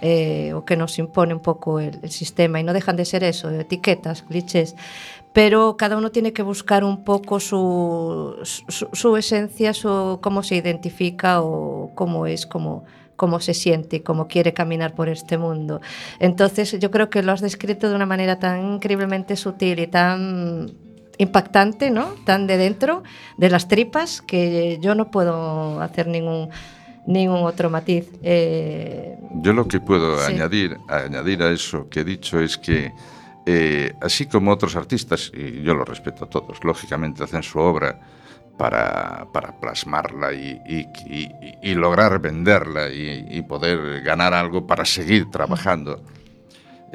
[0.00, 3.50] Eh, o que nos impone un poco el, sistema y no dejan de ser eso,
[3.50, 4.74] etiquetas, clichés,
[5.32, 11.42] pero cada uno tiene que buscar un poco su, su, esencia, su, cómo se identifica
[11.42, 12.84] o cómo es, cómo,
[13.16, 15.80] cómo se siente, cómo quiere caminar por este mundo.
[16.18, 20.72] Entonces yo creo que lo has descrito de una manera tan increíblemente sutil y tan
[21.18, 22.14] impactante, ¿no?
[22.24, 23.02] Tan de dentro,
[23.36, 26.50] de las tripas, que yo no puedo hacer ningún
[27.06, 28.08] ningún otro matiz.
[28.22, 30.32] Eh, Yo lo que puedo sí.
[30.32, 32.92] añadir, añadir a eso que he dicho es que...
[33.46, 38.00] Eh, así como otros artistas, y yo los respeto a todos, lógicamente hacen su obra
[38.56, 41.30] para, para plasmarla y, y, y,
[41.62, 46.00] y, lograr venderla y, poder ganar algo para seguir trabajando.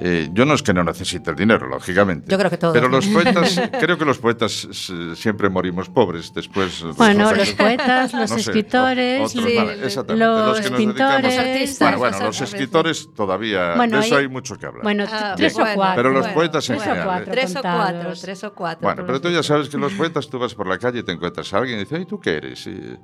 [0.01, 2.31] Eh, yo no es que no necesite el dinero, lógicamente.
[2.31, 2.73] Yo creo que todos.
[2.73, 6.33] Pero los poetas, creo que los poetas eh, siempre morimos pobres.
[6.33, 6.83] Después.
[6.95, 10.79] Bueno, los que- poetas, los no sé, escritores, otros, Sí, vale, exactamente, los que nos
[10.79, 11.37] pintores.
[11.37, 13.75] artistas, Bueno, bueno, los escritores todavía.
[13.75, 14.83] Bueno, de eso ahí- hay mucho que hablar.
[14.83, 15.95] Bueno, Ah, tres bueno, o cuatro.
[15.97, 17.31] Pero los bueno, poetas en tres o general, cuatro.
[17.33, 18.83] Tres o cuatro, tres o cuatro.
[18.83, 21.03] Bueno, pero los tú ya sabes que los poetas, tú vas por la calle y
[21.03, 22.65] te encuentras a alguien y dices, ay, ¿tú qué eres?
[22.67, 22.97] Y,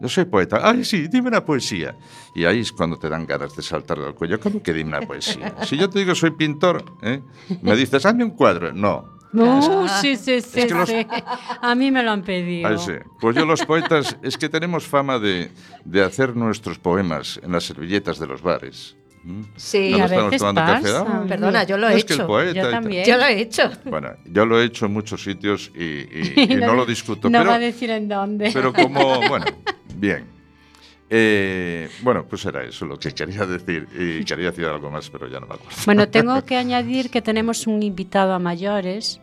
[0.00, 0.60] yo soy poeta.
[0.62, 1.94] Ay, sí, dime una poesía.
[2.34, 4.40] Y ahí es cuando te dan ganas de saltar del cuello.
[4.40, 5.54] ¿Cómo que dime una poesía?
[5.64, 7.20] Si yo te digo soy pintor, ¿eh?
[7.62, 8.72] me dices, hazme un cuadro.
[8.72, 9.18] No.
[9.32, 11.06] Uh, sí, sí, sí, que los- sí.
[11.62, 12.68] A mí me lo han pedido.
[12.68, 12.92] Ahí sí.
[13.20, 15.52] Pues yo los poetas es que tenemos fama de,
[15.84, 18.96] de hacer nuestros poemas en las servilletas de los bares.
[19.22, 19.42] ¿Mm?
[19.54, 21.20] Sí, Cuando a estamos veces tomando café, pasa.
[21.22, 22.26] "Ay, Perdona, yo lo he no, es que el hecho.
[22.26, 22.70] poeta Yo y tal".
[22.72, 23.04] también.
[23.06, 23.70] Yo lo he hecho.
[23.84, 27.30] Bueno, yo lo he hecho en muchos sitios y, y- y no lo discuto.
[27.30, 28.50] No pero, va a decir en dónde.
[28.52, 29.44] Pero como, bueno,
[30.00, 30.24] bien.
[31.12, 33.88] Eh, bueno, pues era eso lo que quería decir.
[33.98, 35.76] Y quería decir algo más, pero ya no me acuerdo.
[35.84, 39.20] Bueno, tengo que añadir que tenemos un invitado a mayores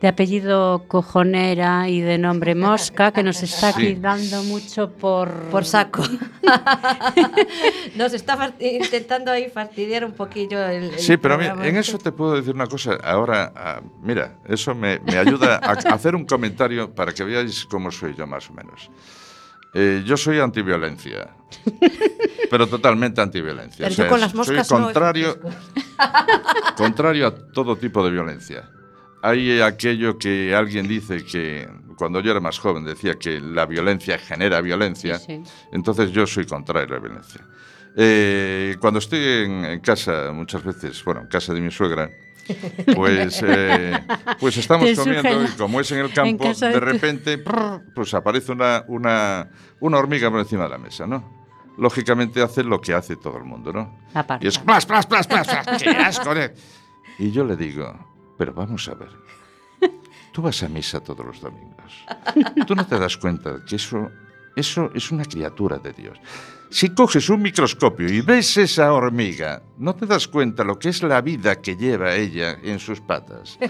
[0.00, 3.82] de apellido Cojonera y de nombre Mosca que nos está Sí.
[3.88, 6.02] aquí dando mucho por Por saco.
[7.96, 10.84] Nos está intentando ahí fastidiar un poquillo el.
[10.84, 12.94] el Sí, pero programa en eso te puedo decir una cosa.
[13.02, 17.66] Ahora, ah, mira, eso me, me ayuda a, a hacer un comentario para que veáis
[17.66, 18.90] cómo soy yo más o menos.
[19.72, 21.30] Eh, yo soy antiviolencia,
[22.50, 23.86] pero totalmente antiviolencia.
[23.88, 25.38] Pero yo con las moscas soy no, contrario,
[26.76, 28.68] contrario a todo tipo de violencia.
[29.22, 34.18] Hay aquello que alguien dice que cuando yo era más joven decía que la violencia
[34.18, 35.18] genera violencia.
[35.18, 35.52] Sí, sí.
[35.72, 37.46] Entonces yo soy contrario a la violencia.
[37.96, 42.08] Eh, cuando estoy en, en casa, muchas veces, bueno, en casa de mi suegra,
[42.94, 43.98] pues, eh,
[44.38, 47.38] pues estamos comiendo y como es en el en campo, casa de, de repente,
[47.94, 49.48] pues aparece una, una,
[49.80, 51.40] una hormiga por encima de la mesa, ¿no?
[51.78, 53.98] Lógicamente hace lo que hace todo el mundo, ¿no?
[54.14, 54.44] Aparte.
[54.44, 56.54] Y es plas, plas, plas, plas, plas, qué asco, ¿eh?
[57.18, 57.92] Y yo le digo,
[58.36, 59.10] pero vamos a ver,
[60.32, 62.06] tú vas a misa todos los domingos.
[62.66, 64.10] Tú no te das cuenta que eso,
[64.56, 66.18] eso es una criatura de Dios.
[66.70, 71.02] Si coges un microscopio y ves esa hormiga, no te das cuenta lo que es
[71.02, 73.58] la vida que lleva ella en sus patas.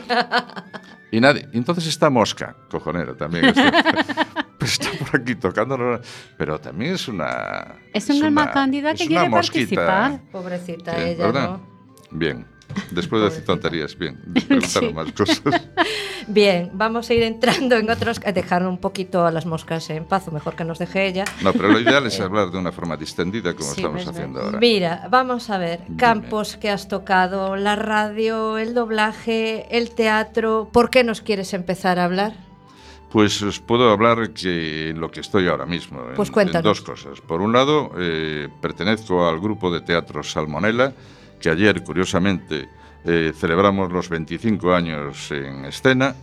[1.12, 1.48] Y nadie.
[1.52, 3.46] Entonces está mosca, cojonera también.
[3.46, 3.72] Está,
[4.60, 6.06] pues está por aquí tocándonos.
[6.38, 7.80] Pero también es una.
[7.92, 9.86] Es un alma una- cándida que es quiere mosquita.
[9.86, 10.30] participar.
[10.30, 11.50] Pobrecita Eh, ella, ¿verdad?
[11.50, 11.60] ¿no?
[12.12, 12.46] Bien.
[12.90, 14.16] Después de decir tonterías, bien.
[14.48, 14.94] Preguntaron Sí.
[14.94, 15.42] más cosas.
[16.26, 18.20] Bien, vamos a ir entrando en otros.
[18.24, 21.24] eh, Dejar un poquito a las moscas en paz, o mejor que nos deje ella.
[21.42, 24.58] No, pero lo ideal es hablar de una forma distendida como Sí, estamos haciendo ahora.
[24.60, 25.96] Mira, vamos a ver, Dime.
[25.96, 30.68] campos que has tocado, la radio, el doblaje, el teatro.
[30.72, 32.34] ¿Por qué nos quieres empezar a hablar?
[33.10, 36.00] Pues os puedo hablar que lo que estoy ahora mismo.
[36.10, 36.62] en- Pues en, cuéntanos.
[36.62, 37.20] dos cosas.
[37.20, 40.92] Por un lado, eh, pertenezco al grupo de teatro Salmonella,
[41.40, 42.68] que ayer, curiosamente,
[43.04, 46.14] eh, celebramos los 25 años en escena.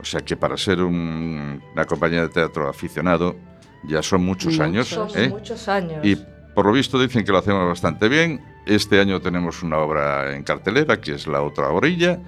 [0.00, 3.36] O sea que para ser un- una compañía de teatro aficionado
[3.84, 4.88] ya son muchos años.
[4.88, 5.28] Son ¿eh?
[5.28, 6.04] muchos años.
[6.04, 6.16] Y
[6.54, 8.40] por lo visto dicen que lo hacemos bastante bien.
[8.66, 12.20] Este año tenemos una obra en cartelera, que es La otra orilla,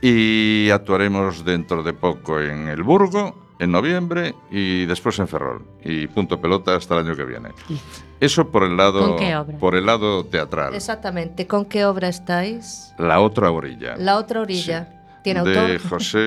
[0.00, 5.64] y actuaremos dentro de poco en El Burgo, en noviembre, y después en Ferrol.
[5.84, 7.50] Y punto pelota hasta el año que viene.
[8.20, 9.58] Eso por el lado, ¿Con qué obra?
[9.58, 10.74] Por el lado teatral.
[10.74, 12.92] Exactamente, ¿con qué obra estáis?
[12.98, 13.96] La otra orilla.
[13.96, 14.88] La otra orilla.
[15.22, 15.88] ¿Tiene de autor?
[15.90, 16.18] José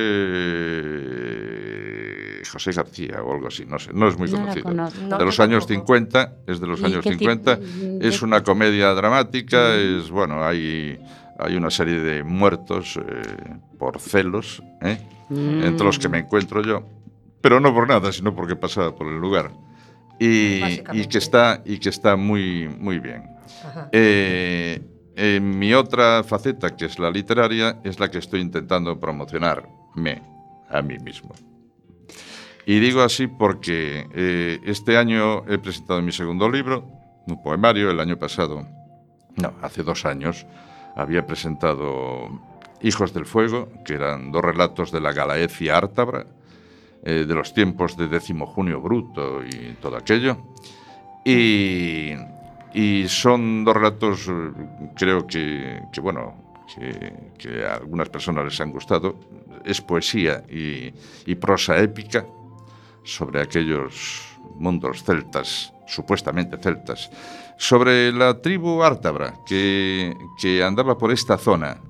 [2.51, 4.71] José García o algo así, no sé, no es muy No conocido.
[4.71, 5.93] No, de los años tampoco.
[5.95, 10.09] 50, es de los ¿Y años qué tipo- 50, de- es una comedia dramática, es
[10.09, 10.99] bueno, hay
[11.41, 13.01] hay una serie de muertos eh,
[13.77, 14.97] por celos, ¿eh?
[15.29, 15.63] Mm.
[15.63, 16.83] entre los que me encuentro yo,
[17.39, 19.51] pero no por nada, sino porque pasaba por el lugar.
[20.19, 23.23] Y, que está y que está muy muy bien.
[23.91, 24.81] Eh,
[25.15, 30.21] en mi otra faceta, que es la literaria, es la que estoy intentando promocionarme
[30.69, 31.33] a mí mismo.
[32.65, 36.87] Y digo así porque eh, este año he presentado mi segundo libro,
[37.25, 38.65] un poemario, el año pasado,
[39.35, 40.45] no, hace dos años,
[40.95, 42.29] había presentado
[42.81, 46.27] Hijos del Fuego, que eran dos relatos de la Galaecia Ártabra,
[47.03, 50.37] eh, de los tiempos de décimo junio bruto y todo aquello.
[51.23, 52.15] Y,
[53.07, 54.51] son dos relatos, eh,
[54.95, 56.55] creo que, bueno,
[57.37, 59.15] que, a algunas personas les han gustado.
[59.65, 60.93] Es poesía y,
[61.25, 62.25] y prosa épica
[63.03, 67.09] sobre aquellos mundos celtas, supuestamente celtas,
[67.57, 71.81] sobre la tribu ártabra que, que andaba por esta zona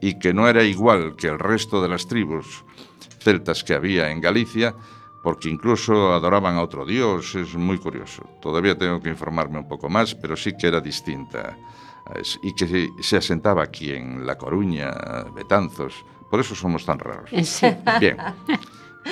[0.00, 2.64] y que no era igual que el resto de las tribus
[3.28, 4.74] celtas que había en Galicia,
[5.22, 8.22] porque incluso adoraban a otro dios, es muy curioso.
[8.40, 11.58] Todavía tengo que informarme un poco más, pero sí que era distinta
[12.42, 14.90] y que se, se asentaba aquí en La Coruña,
[15.34, 15.92] Betanzos.
[16.30, 17.28] Por eso somos tan raros.
[17.44, 17.66] Sí.
[18.00, 18.16] Bien.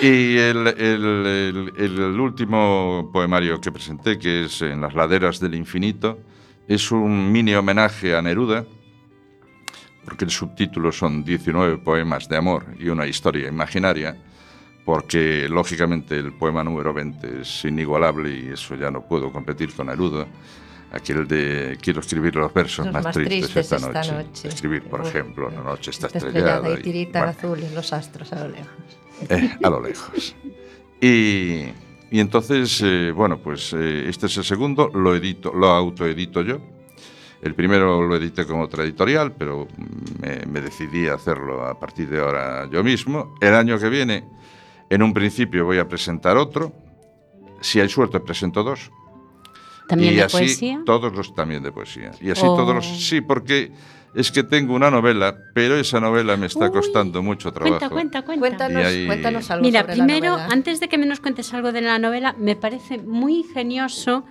[0.01, 5.55] Y el, el- el- el último poemario que presenté, que es En las laderas del
[5.55, 6.19] infinito,
[6.69, 8.65] es un mini homenaje a Neruda,
[10.07, 14.17] porque el subtítulo son 19 poemas de amor y una historia imaginaria,
[14.85, 19.89] porque lógicamente el poema número 20 es inigualable y eso ya no puedo competir con
[19.89, 20.27] Neruda.
[20.93, 24.13] Aquel de quiero escribir los versos Los más, más tristes, tristes esta, esta noche.
[24.13, 24.49] noche.
[24.49, 25.09] Escribir, por Uf.
[25.09, 26.71] ejemplo, la noche está Está estrellada.
[26.71, 28.69] y tiritan bueno, azules los astros a lo lejos.
[29.29, 30.37] eh, a lo lejos.
[31.01, 31.65] Y,
[32.11, 36.61] y entonces, eh, bueno, pues eh, este es el segundo, lo edito, lo autoedito yo.
[37.47, 39.69] El primero lo edité con otra editorial, pero
[40.21, 43.35] me, me decidí a hacerlo a partir de ahora yo mismo.
[43.41, 44.25] El año que viene,
[44.91, 46.73] en un principio, voy a presentar otro.
[47.61, 48.91] Si hay suerte, presento dos.
[49.89, 50.83] También y de así poesía.
[50.85, 52.11] todos los también de poesía.
[52.21, 52.57] Y así Oh.
[52.57, 53.71] todos los sí, porque
[54.17, 57.79] es que tengo una novela, pero esa novela me está Uy, costando mucho trabajo.
[57.79, 58.41] Cuenta, cuenta, cuenta.
[58.67, 61.71] Cuéntanos, Y ahí- cuéntanos algo Mira, sobre primero, antes de que me nos cuentes algo
[61.71, 64.25] de la novela, me parece muy ingenioso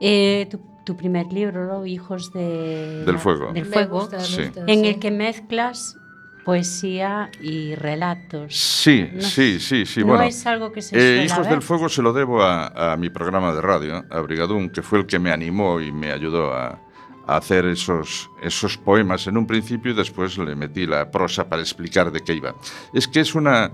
[0.00, 1.86] eh, tu, tu primer libro, ¿no?
[1.86, 3.52] Hijos de, Del fuego.
[3.52, 4.42] Del fuego, gusta, Sí.
[4.66, 5.96] en el que mezclas
[6.44, 8.54] poesía y relatos.
[8.54, 10.00] Sí, No sí, sí, sí.
[10.00, 11.48] no bueno, es algo que se eh, suele Hijos ver.
[11.48, 14.98] del Fuego se lo debo a, a mi programa de radio, a Brigadún, que fue
[14.98, 16.78] el que me animó y me ayudó a,
[17.26, 21.62] a hacer esos, esos poemas en un principio y después le metí la prosa para
[21.62, 22.54] explicar de qué iba.
[22.92, 23.72] Es que es una,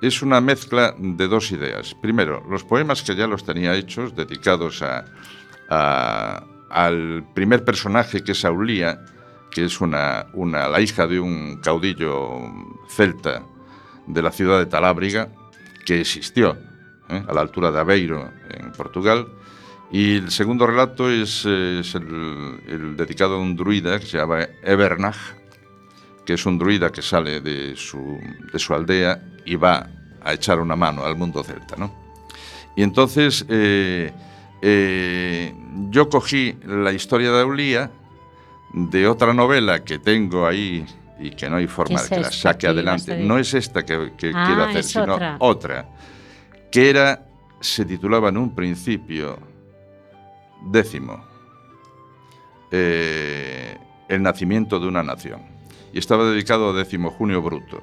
[0.00, 1.92] es una mezcla de dos ideas.
[2.00, 5.04] Primero, los poemas que ya los tenía hechos, dedicados a,
[5.68, 9.04] a- al primer personaje que es Aulía,
[9.50, 12.40] que es una, la hija de un caudillo
[12.88, 13.42] celta
[14.06, 15.28] de la ciudad de Talábriga,
[15.84, 16.56] que existió
[17.10, 17.22] ¿eh?
[17.28, 19.28] a la altura de Aveiro, en Portugal.
[19.90, 25.18] Y el segundo relato es, el, dedicado a un druida que se llama Ebernach,
[26.24, 28.18] que es un druida que sale de su,
[28.50, 29.90] de su aldea y va
[30.24, 31.76] a echar una mano al mundo celta.
[31.76, 31.94] ¿no?
[32.74, 34.12] Y entonces eh,
[34.62, 35.52] eh,
[35.90, 37.90] yo cogí la historia de Aulía
[38.72, 40.86] de otra novela que tengo ahí
[41.18, 43.16] y que no hay forma ¿Qué de que la saque adelante.
[43.18, 45.36] No es esta que, que Ah, quiero hacer, sino otra.
[45.40, 45.88] otra,
[46.70, 47.26] que era,
[47.60, 49.38] se titulaba en un principio
[50.70, 51.24] décimo,
[52.70, 53.76] eh,
[54.08, 55.42] El nacimiento de una nación.
[55.92, 57.82] Y estaba dedicado a décimo junio bruto,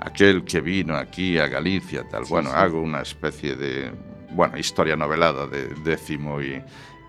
[0.00, 2.24] aquel que vino aquí a Galicia, tal.
[2.24, 3.92] bueno, hago una especie de,
[4.30, 6.62] bueno, historia novelada de décimo y,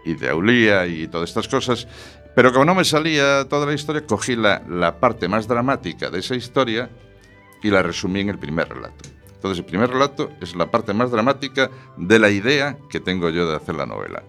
[0.05, 1.87] y de Aulía y todas estas cosas.
[2.35, 6.19] Pero como no me salía toda la historia, cogí la, la parte más dramática de
[6.19, 6.89] esa historia
[7.61, 9.09] y la resumí en el primer relato.
[9.33, 13.49] Entonces, el primer relato es la parte más dramática de la idea que tengo yo
[13.49, 14.23] de hacer la novela.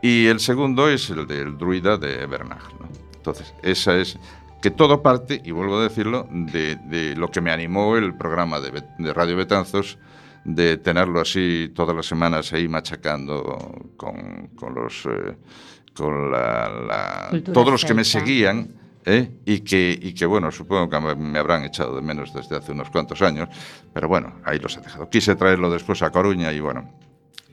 [0.00, 2.72] Y el segundo es el del druida de Bernard.
[2.80, 2.88] ¿no?
[3.16, 4.16] Entonces, esa es
[4.62, 8.60] que todo parte, y vuelvo a decirlo, de, de lo que me animó el programa
[8.60, 9.98] de, de Radio Betanzos,
[10.44, 15.06] de tenerlo así todas las semanas ahí machacando con, con los...
[15.06, 15.36] eh,
[15.94, 18.68] con la, todos los que me seguían
[19.04, 19.32] ¿eh?
[19.44, 22.88] y, que, y que, bueno, supongo que me habrán echado de menos desde hace unos
[22.90, 23.48] cuantos años,
[23.92, 25.10] pero bueno, ahí los he dejado.
[25.10, 26.88] Quise traerlo después a Coruña y bueno,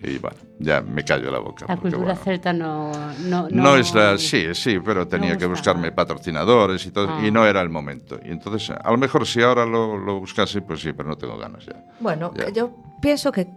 [0.02, 1.66] y bueno, ya me callo la boca.
[1.68, 2.92] La porque, cultura bueno, celta no,
[3.26, 4.18] no, no, es la.
[4.18, 7.22] Sí, sí, pero tenía que buscarme patrocinadores y todo, Ah.
[7.26, 8.20] y no era el momento.
[8.24, 11.38] Y entonces, a lo mejor si ahora lo, lo buscase, pues sí, pero no tengo
[11.38, 11.84] ganas ya.
[12.00, 12.50] Bueno, Ya.
[12.50, 12.72] yo
[13.02, 13.48] pienso que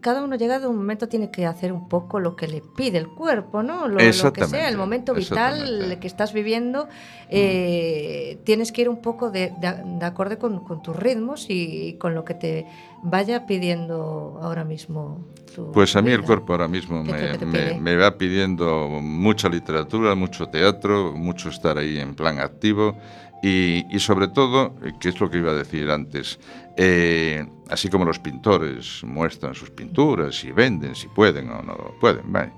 [0.00, 2.98] cada uno llegado a un momento tiene que hacer un poco lo que le pide
[2.98, 3.88] el cuerpo, ¿no?
[3.88, 6.88] Lo, lo que sea, el momento vital que estás viviendo,
[7.30, 11.94] eh, tienes que ir un poco de, de- de acorde con, con tus ritmos y,
[11.98, 12.66] con lo que te
[13.02, 15.24] vaya pidiendo ahora mismo.
[15.54, 18.16] tu Pues a mí el cuerpo ahora mismo ¿Qué es lo me, me- me va
[18.18, 22.96] pidiendo mucha literatura, mucho teatro, mucho estar ahí en plan activo
[23.42, 26.38] y, sobre todo, eh, que es lo que iba a decir antes,
[26.76, 32.32] eh, así como los pintores muestran sus pinturas y venden si pueden o no pueden,
[32.32, 32.52] vale.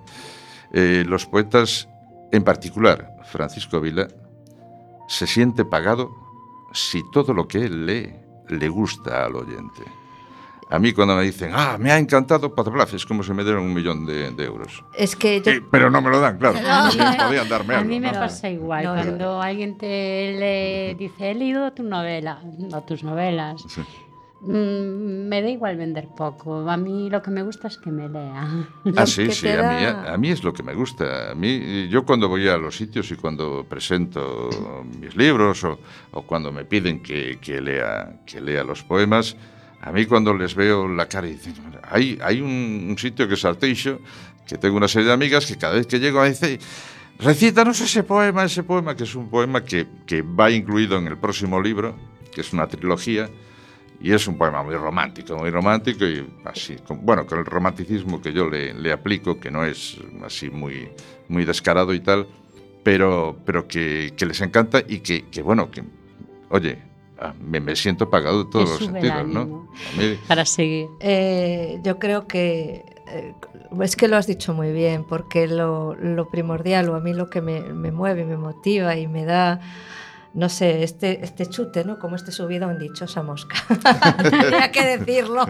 [0.72, 1.88] Eh, los poetas,
[2.32, 4.08] en particular Francisco Vila,
[5.08, 6.10] se siente pagado
[6.72, 8.14] si todo lo que él lee
[8.48, 9.97] le gusta al oyente.
[10.70, 13.62] A mí cuando me dicen, ah, me ha encantado Patrolaf, es como si me dieran
[13.62, 14.84] un millón de, de euros.
[14.94, 16.58] Es que yo Sí, pero no me lo dan, claro.
[16.62, 18.20] A mí, me- Podían darme a algo, mí me ¿no?
[18.20, 18.84] pasa igual.
[18.84, 19.86] No, Cuando alguien te
[20.38, 22.42] le dice, he leído tu novela,
[22.72, 23.80] o tus novelas, Sí.
[24.42, 26.68] mm, me da igual vender poco.
[26.68, 28.46] A mí lo que me gusta es que me lea.
[28.96, 31.30] Ah, sí, sí, a mí, a mí es lo que me gusta.
[31.30, 34.50] A mí, yo cuando voy a los sitios y cuando presento
[35.00, 35.78] mis libros o,
[36.12, 39.34] o cuando me piden que, que lea, que lea los poemas,
[39.80, 44.00] a mí cuando les veo la cara dicen, hay, un, sitio que es Arteixo,
[44.46, 46.58] que tengo una serie de amigas que cada vez que llego me dice,
[47.18, 49.86] recítanos ese poema, ese poema que es un poema que,
[50.22, 51.96] va incluido en el próximo libro,
[52.34, 53.30] que es una trilogía,
[54.00, 58.20] y es un poema muy romántico, muy romántico y así, con- bueno, con el romanticismo
[58.20, 60.88] que yo le, aplico, que no es así muy,
[61.28, 62.26] descarado y tal,
[62.82, 65.82] pero, pero que, que les encanta y que, que, bueno, que,
[66.50, 66.87] oye,
[67.20, 69.68] ah, me, me siento pagado en todos los sentidos, ¿no?
[69.96, 70.88] mí- Para seguir.
[71.00, 73.34] Eh, yo creo que eh,
[73.82, 77.28] es que lo has dicho muy bien, porque lo, lo primordial o a mí lo
[77.30, 79.60] que me, me mueve, me motiva y me da,
[80.34, 81.98] no sé, este, este chute, ¿no?
[81.98, 83.56] Como este subido en dichosa mosca.
[84.30, 85.46] Tenía que decirlo.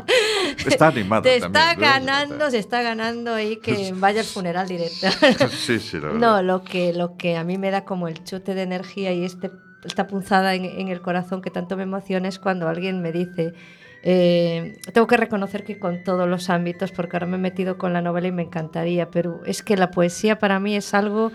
[0.67, 1.81] Está animada Te también, está ¿no?
[1.81, 5.09] ganando, se está ganando ahí que vaya al funeral directo.
[5.51, 6.19] Sí, sí, la verdad.
[6.21, 9.25] No, lo que, lo que a mí me da como el chute de energía y
[9.25, 9.51] este,
[9.85, 13.55] esta punzada en, el corazón que tanto me emociona es cuando alguien me dice,
[14.03, 17.93] eh, tengo que reconocer que con todos los ámbitos, porque ahora me he metido con
[17.93, 21.33] la novela y me encantaría, pero es que la poesía para mí es algo,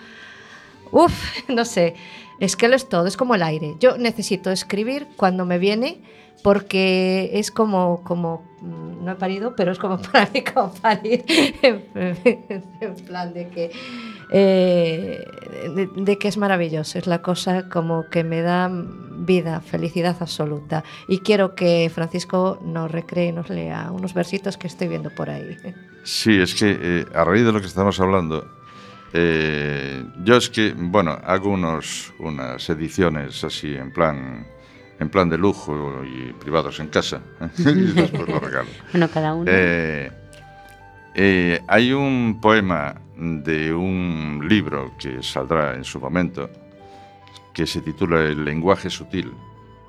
[0.92, 1.14] uff,
[1.48, 1.96] no sé,
[2.40, 3.76] es que lo es todo, es como el aire.
[3.80, 6.02] Yo necesito escribir cuando me viene
[6.44, 11.24] porque es como, como mm, no he parido, pero es como para mí como parir,
[11.62, 13.72] en plan de que,
[14.36, 15.28] eh,
[15.76, 20.84] de, de que es maravilloso, es la cosa como que me da vida, felicidad absoluta.
[21.08, 25.30] Y quiero que Francisco nos recree y nos lea unos versitos que estoy viendo por
[25.30, 25.56] ahí.
[26.04, 28.48] Sí, es que eh, a raíz de lo que estamos hablando,
[29.14, 34.48] eh, yo es que, bueno, hago unos, unas ediciones así en plan,
[35.00, 37.22] en plan de lujo y privados en casa
[37.60, 38.70] y después lo regalo.
[38.92, 39.46] Bueno, cada uno.
[39.48, 40.12] Eh,
[41.16, 46.50] eh, hay un poema de un libro que saldrá en su momento
[47.54, 49.32] que se titula El lenguaje sutil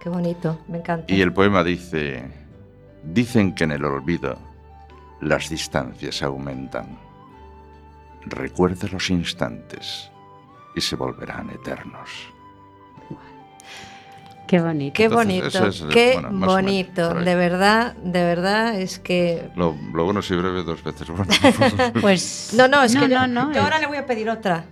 [0.00, 1.12] Qué bonito, me encanta.
[1.12, 2.30] y el poema dice,
[3.02, 4.38] dicen que en el olvido
[5.22, 6.98] las distancias aumentan.
[8.26, 10.10] Recuerda los instantes
[10.76, 12.33] y se volverán eternos.
[14.46, 14.94] Qué bonito.
[14.94, 17.14] Qué bonito, es, eh, qué bueno, bonito.
[17.14, 21.32] De verdad, de verdad es que Lo, lo bueno si breve dos veces bueno.
[22.00, 22.52] Pues.
[22.56, 23.62] No, no, es que yo, no, no, yo eh.
[23.62, 24.66] ahora le voy a pedir otra.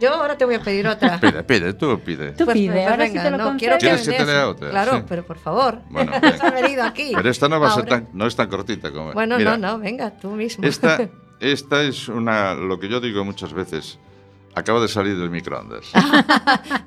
[0.00, 1.18] Yo ahora te voy a pedir otra.
[1.20, 2.32] pide, pide, tú pide.
[2.32, 4.70] Tú pide, ahora sí te lo no, quiero que ¿Quieres que te lea otra?
[4.70, 5.04] Claro, Sí.
[5.08, 5.80] pero por favor.
[5.90, 6.50] Bueno, Has venga.
[6.50, 7.12] venido aquí.
[7.14, 9.12] Pero esta no va a ser tan, no es tan cortita como.
[9.12, 10.64] Bueno, Mira, no, no, venga, tú mismo.
[10.64, 11.08] Esta,
[11.40, 13.98] esta es una, lo que yo digo muchas veces.
[14.54, 15.92] Acaba de salir del microondas.
[15.94, 16.02] no,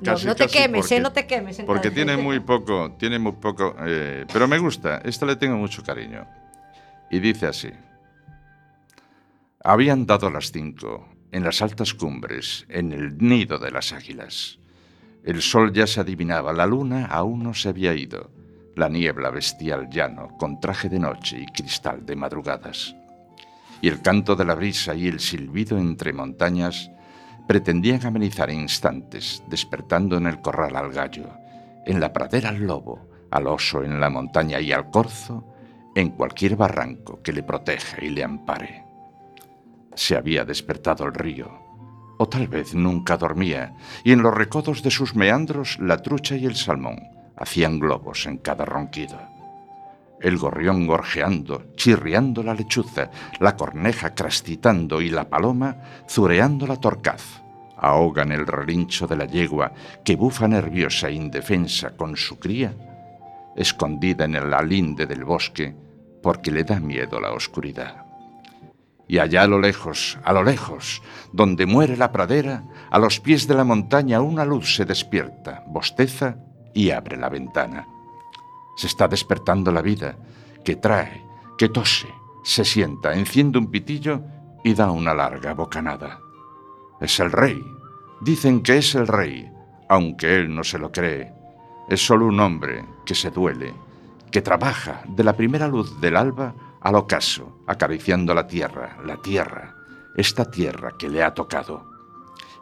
[0.02, 1.56] casi, no te casi quemes, porque- eh, no te quemes.
[1.56, 1.94] Porque entonces.
[1.94, 6.26] tiene muy poco, tiene muy poco, eh, pero me gusta, esta le tengo mucho cariño.
[7.10, 7.70] Y dice así,
[9.62, 14.58] habían dado las cinco, en las altas cumbres, en el nido de las águilas.
[15.24, 18.30] El sol ya se adivinaba, la luna aún no se había ido,
[18.76, 22.94] la niebla vestía el llano con traje de noche y cristal de madrugadas.
[23.80, 26.90] Y el canto de la brisa y el silbido entre montañas
[27.46, 31.30] pretendían amenizar instantes, despertando en el corral al gallo,
[31.86, 35.44] en la pradera al lobo, al oso en la montaña y al corzo
[35.94, 38.84] en cualquier barranco que le proteja y le ampare.
[39.94, 41.50] Se había despertado el río,
[42.18, 46.46] o tal vez nunca dormía, y en los recodos de sus meandros la trucha y
[46.46, 46.98] el salmón
[47.36, 49.33] hacían globos en cada ronquido.
[50.24, 53.10] El gorrión gorjeando, chirriando la lechuza,
[53.40, 55.76] la corneja crastitando y la paloma
[56.08, 57.42] zureando la torcaz.
[57.76, 62.72] Ahogan el relincho de la yegua que bufa nerviosa e indefensa con su cría,
[63.54, 65.76] escondida en el alinde del bosque
[66.22, 68.06] porque le da miedo la oscuridad.
[69.06, 71.02] Y allá a lo lejos, a lo lejos,
[71.34, 76.38] donde muere la pradera, a los pies de la montaña una luz se despierta, bosteza
[76.72, 77.86] y abre la ventana.
[78.76, 80.16] Se está despertando la vida,
[80.64, 81.24] que trae,
[81.56, 82.08] que tose,
[82.42, 84.22] se sienta, enciende un pitillo
[84.64, 86.20] y da una larga bocanada.
[87.00, 87.62] Es el rey.
[88.20, 89.50] Dicen que es el rey,
[89.88, 91.32] aunque él no se lo cree.
[91.88, 93.74] Es solo un hombre que se duele,
[94.30, 99.74] que trabaja de la primera luz del alba al ocaso, acariciando la tierra, la tierra,
[100.16, 101.90] esta tierra que le ha tocado.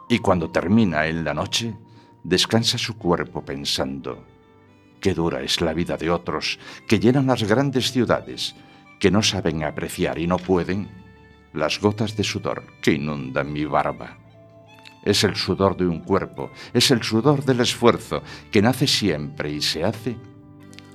[0.09, 1.75] Y cuando termina en la noche,
[2.23, 4.23] descansa su cuerpo pensando,
[5.03, 8.55] qué dura es la vida de otros que llenan las grandes ciudades,
[9.01, 10.87] que no saben apreciar y no pueden
[11.51, 14.17] las gotas de sudor que inundan mi barba.
[15.03, 19.61] Es el sudor de un cuerpo, es el sudor del esfuerzo que nace siempre y
[19.61, 20.15] se hace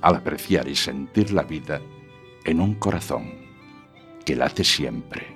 [0.01, 1.79] al apreciar y sentir la vida
[2.45, 3.31] en un corazón
[4.25, 5.27] que late siempre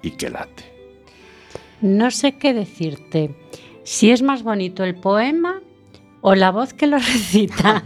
[0.00, 0.62] y que late.
[1.80, 3.34] No sé qué decirte.
[3.82, 5.60] Si es más bonito el poema
[6.28, 7.82] o la voz que lo recita.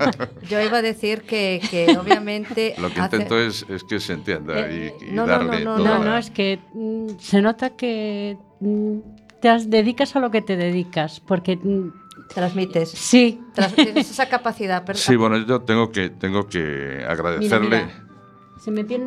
[0.48, 2.74] Yo iba a decir que, que obviamente.
[2.78, 5.62] Lo que hace- intento es, es que se entienda Eh, y, y no, no, darle
[5.62, 8.98] no, no, toda No, la- no, es que mm, se nota que mm,
[9.42, 11.92] te has- dedicas a lo que te dedicas, porque mm,
[12.34, 12.88] Transmites.
[12.90, 13.40] sí,
[13.74, 14.84] tienes esa capacidad.
[14.86, 17.84] pero- Sí, bueno, yo tengo que, tengo que agradecerle.
[17.84, 18.04] mira.
[18.58, 19.04] se me tiene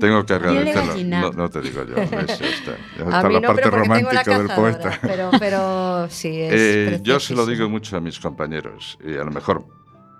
[0.00, 0.94] Tengo que agradecerlo.
[1.20, 1.94] No, no te digo yo.
[1.94, 2.72] ves, está.
[2.72, 2.76] A
[3.16, 4.98] está mí la no, parte la romántica del poeta.
[5.02, 9.24] Pero, pero sí, es Eh, yo se lo digo mucho a mis compañeros y a
[9.24, 9.64] lo mejor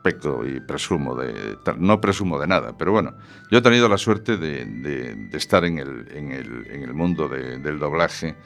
[0.03, 3.15] peco y presumo de no presumo de nada, pero bueno,
[3.51, 6.95] yo he tenido la suerte de, de- de estar en el, en el- en el
[6.95, 8.37] mundo de- del doblaje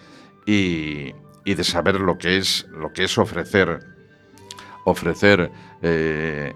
[0.46, 1.12] y,
[1.44, 3.80] y de saber lo que es lo que es ofrecer
[4.84, 5.50] ofrecer
[5.82, 6.52] eh,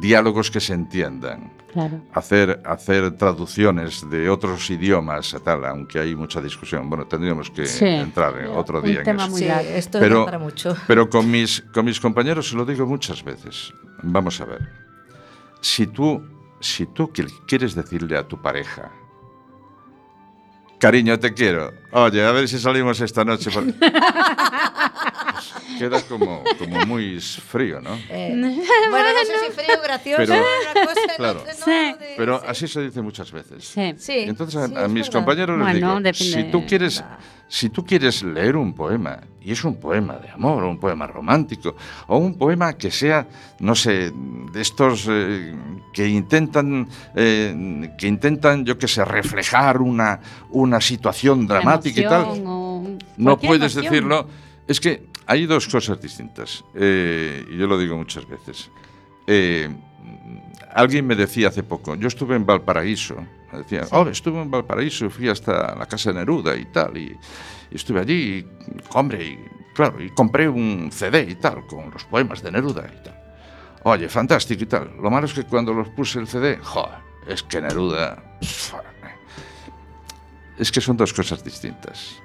[0.00, 2.00] diálogos que se entiendan Claro.
[2.14, 6.88] hacer, hacer traducciones de otros idiomas, tal, aunque hay mucha discusión.
[6.88, 7.84] Bueno, tendríamos que Sí.
[7.84, 9.30] entrar en otro Un día en tema eso.
[9.32, 9.70] muy Sí, largo.
[9.70, 10.74] esto Pero- para mucho.
[10.86, 13.72] Pero con mis, con mis compañeros se lo digo muchas veces.
[14.02, 14.68] Vamos a ver.
[15.60, 16.22] Si tú,
[16.60, 18.90] si tú qui- quieres decirle a tu pareja,
[20.78, 23.50] cariño, te quiero, oye, a ver si salimos esta noche.
[23.52, 23.74] porque-".
[25.34, 27.94] Pues queda como, como muy frío, ¿no?
[28.08, 28.32] Eh,
[28.90, 30.34] bueno, no sé si frío, gracioso, Pero-
[30.72, 31.40] una cosa, no claro.
[31.40, 31.98] sé, no, Sí.
[31.98, 32.46] de- Pero sí.
[32.48, 33.64] así se dice muchas veces.
[33.98, 34.12] Sí.
[34.12, 35.12] Y Entonces a, sí, a es mis verdad.
[35.12, 36.14] compañeros les Bueno, digo, depende.
[36.14, 37.04] si tú quieres,
[37.48, 41.06] si tú quieres leer un poema y es un poema de amor o un poema
[41.06, 41.76] romántico
[42.06, 43.26] o un poema que sea,
[43.60, 44.10] no sé,
[44.52, 45.54] de estos eh,
[45.92, 50.20] que intentan, eh, que intentan, yo que sé, reflejar una
[50.50, 53.84] una situación dramática y tal, no puedes emoción.
[53.84, 54.26] decirlo.
[54.66, 56.64] Es que hay dos cosas distintas.
[56.74, 58.70] eh, y yo lo digo muchas veces.
[60.74, 63.16] Alguien me decía hace poco, yo estuve en Valparaíso.
[63.58, 66.96] Decía, oh, estuve en Valparaíso, fui hasta la casa de Neruda y tal.
[66.96, 67.16] Y,
[67.70, 68.46] y estuve allí, y,
[68.92, 69.38] hombre, y,
[69.74, 73.20] claro, y compré un CD y tal, con los poemas de Neruda y tal.
[73.84, 74.96] Oye, fantástico y tal.
[75.00, 78.38] Lo malo es que cuando los puse el CD, joder, es que Neruda.
[80.58, 82.16] Es que son dos cosas distintas.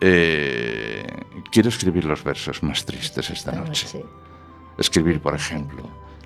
[0.00, 1.04] Eh,
[1.50, 3.88] quiero escribir los versos más tristes esta noche.
[3.88, 4.00] Sí.
[4.78, 5.82] Escribir, por ejemplo,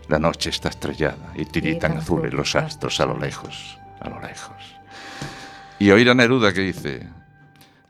[0.08, 4.76] la noche está estrellada y tiritan azules los astros a lo lejos, a lo lejos.
[5.78, 7.08] Y oír a Neruda que dice,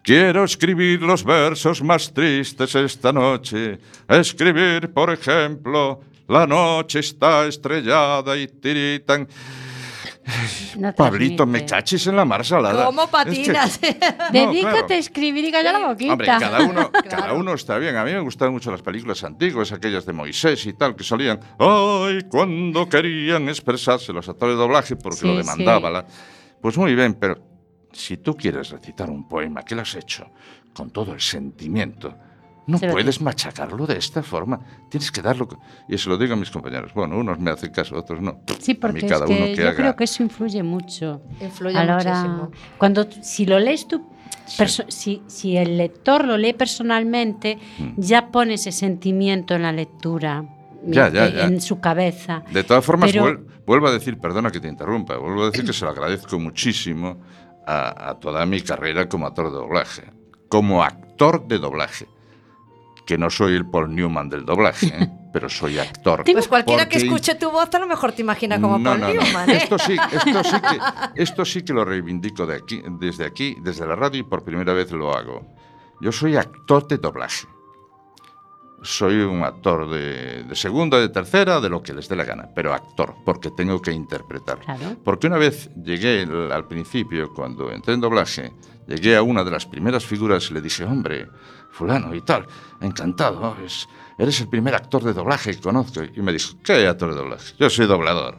[0.03, 8.37] quiero escribir los versos más tristes esta noche, escribir, por ejemplo, la noche está estrellada
[8.37, 9.27] y tiritan...
[10.79, 12.87] No Pablito, me cachis en la mar salada.
[12.87, 13.81] ¿Cómo Es que- patinas?
[13.83, 14.87] No, Dedícate claro.
[14.91, 16.13] a escribir y calla la boquita.
[16.13, 17.37] Hombre, cada uno, cada Claro.
[17.37, 17.97] uno está bien.
[17.97, 21.41] A mí me gustan mucho las películas antiguas, aquellas de Moisés y tal, que salían,
[21.59, 22.23] ¡ay!
[22.31, 25.89] Cuando querían expresarse los actores de doblaje porque Sí, lo demandaba.
[25.89, 25.95] sí.
[25.95, 26.07] la-
[26.61, 27.39] Pues muy bien, pero
[27.93, 30.31] si tú quieres recitar un poema que lo has hecho
[30.73, 32.15] con todo el sentimiento,
[32.73, 34.59] no Se puedes machacarlo de esta forma.
[34.89, 35.47] Tienes que darlo.
[35.89, 36.93] Y se lo digo a mis compañeros.
[36.95, 38.41] Bueno, unos me hacen caso, otros no.
[38.59, 39.77] Sí, a mí porque es cada que uno que yo haga.
[39.77, 41.23] creo que eso influye mucho.
[41.41, 42.51] Influye a la hora- muchísimo.
[42.79, 44.09] Cuando si lo lees tú,
[44.89, 47.93] si, si el lector lo lee personalmente, Mm.
[47.97, 50.45] ya pone ese sentimiento en la lectura,
[50.85, 51.45] Ya, en- ya, ya.
[51.45, 52.43] en su cabeza.
[52.51, 55.65] De todas formas, Pero- vuel- vuelvo a decir, perdona que te interrumpa, vuelvo a decir
[55.65, 57.19] que se lo agradezco muchísimo
[57.67, 60.03] a, a toda mi carrera como actor de doblaje.
[60.49, 62.07] Como actor de doblaje.
[63.07, 65.11] Que no soy el Paul Newman del doblaje, ¿eh?
[65.33, 66.25] pero soy actor.
[66.25, 69.09] Pues cualquiera que escuche tu voz a lo mejor te imagina como no, Paul no,
[69.09, 69.15] no.
[69.15, 69.57] Newman, ¿eh?
[69.57, 70.81] Esto sí, esto sí que,
[71.23, 74.73] esto sí que lo reivindico de aquí, desde aquí, desde la radio y por primera
[74.73, 75.47] vez lo hago.
[76.01, 77.47] Yo soy actor de doblaje.
[78.83, 82.49] Soy un actor de, de segunda, de tercera, de lo que les dé la gana,
[82.53, 84.59] pero actor, porque tengo que interpretar.
[84.59, 84.97] Claro.
[85.05, 88.53] Porque una vez llegué al principio, cuando entré en doblaje,
[88.89, 91.29] llegué a una de las primeras figuras y le dije, hombre,
[91.73, 92.47] fulano y tal,
[92.81, 96.03] encantado, es- eres el primer actor de doblaje que conozco.
[96.05, 97.55] Y me dijo, ¿qué actor de doblaje?
[97.59, 98.37] Yo soy doblador.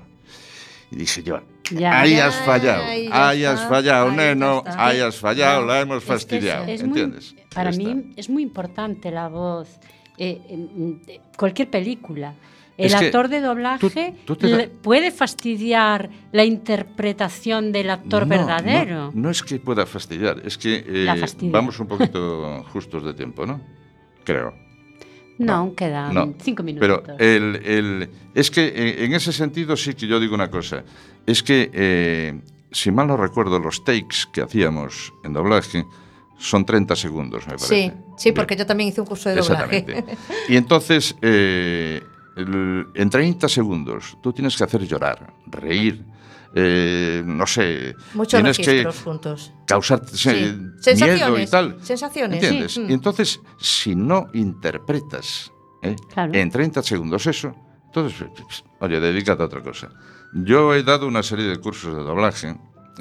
[0.92, 2.00] Y dije yo, Ya.
[2.02, 5.82] ahí Ya, has fallado, ahí ya ahí has fallado, ahí neno, ahí has fallado, la
[5.82, 7.36] hemos es que es- fastidiado, es muy- ¿entiendes?
[7.54, 9.68] para Ya mí es muy importante la voz.
[10.20, 10.40] Eh,
[11.08, 12.36] eh, cualquier película.
[12.78, 17.90] El Es actor de doblaje tú- tú te da- le- puede fastidiar la interpretación del
[17.92, 19.12] actor No, verdadero.
[19.14, 23.46] No, no es que pueda fastidiar, es que eh, vamos un poquito justos de tiempo,
[23.46, 23.62] ¿no?
[24.24, 24.54] Creo.
[25.38, 26.88] No, aún quedan No, cinco minutos.
[27.06, 30.84] Pero el, el- es que eh, en ese sentido sí que yo digo una cosa.
[31.26, 32.40] Es que, eh,
[32.72, 35.86] si mal no recuerdo, los takes que hacíamos en doblaje
[36.38, 37.68] son 30 segundos, me parece.
[37.68, 38.36] Sí, sí, Bien.
[38.36, 39.78] porque yo también hice un curso de doblaje.
[39.78, 40.18] Exactamente.
[40.50, 42.02] Y entonces, eh,
[42.36, 46.04] el- en 30 segundos, tú tienes que hacer llorar, reír,
[46.56, 49.52] eh, no sé, Muchos tienes que juntos.
[49.66, 50.30] causar Sí.
[50.30, 51.78] miedo y tal.
[51.82, 52.74] sensaciones, ¿Entiendes?
[52.74, 52.86] sí.
[52.88, 55.96] Y entonces, si no interpretas ¿eh?
[56.14, 56.34] Claro.
[56.34, 57.56] en 30 segundos eso,
[57.86, 59.90] entonces, pues, oye, dedícate a otra cosa.
[60.34, 62.56] Yo he dado una serie de cursos de doblaje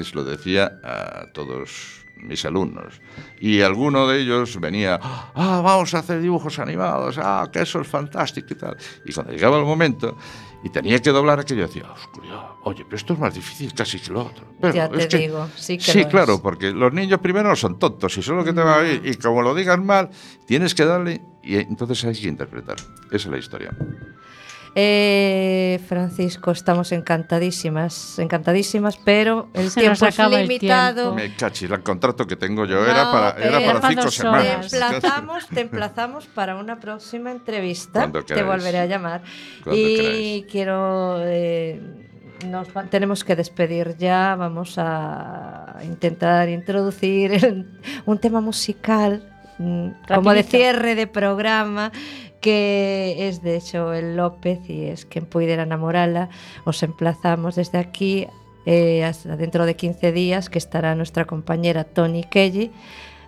[0.05, 3.01] se lo decía a todos mis alumnos.
[3.41, 7.89] Y alguno de ellos venía, ah, vamos a hacer dibujos animados, ah, que eso es
[7.89, 8.77] fantástico y tal.
[9.05, 10.17] Y cuando llegaba el momento
[10.65, 14.13] y tenía que doblar aquello, decía, oscuridad, oye, pero esto es más difícil casi que
[14.13, 14.45] lo otro.
[14.61, 16.41] Pero ya es te que- digo, sí que Sí, lo claro, es.
[16.41, 19.03] porque los niños primero son tontos y son lo que te van a oír.
[19.05, 20.11] Y como lo digas mal,
[20.47, 22.77] tienes que darle y entonces hay que interpretar.
[23.11, 23.73] Esa es la historia.
[24.75, 31.15] Eh, Francisco, estamos encantadísimas, encantadísimas, pero el Se tiempo nos es limitado.
[31.15, 31.15] tiempo.
[31.15, 34.05] Me cachis, el contrato que tengo yo No, era para, era pero- para Para cinco
[34.07, 34.47] Te semanas.
[34.57, 34.73] horas.
[34.73, 38.11] emplazamos, te emplazamos para una próxima entrevista.
[38.27, 39.23] Te volveré a llamar.
[39.63, 40.45] Cuando y queráis.
[40.51, 41.17] quiero.
[41.21, 41.81] eh,
[42.47, 44.35] nos va- tenemos que despedir ya.
[44.37, 51.93] Vamos a intentar introducir el- un tema musical mm, como de cierre de programa
[52.43, 56.29] que es de hecho el López y es quien pudiera enamorarla.
[56.65, 58.27] Os emplazamos desde aquí
[58.67, 62.71] eh, hasta dentro de 15 días que estará nuestra compañera Tony Kelly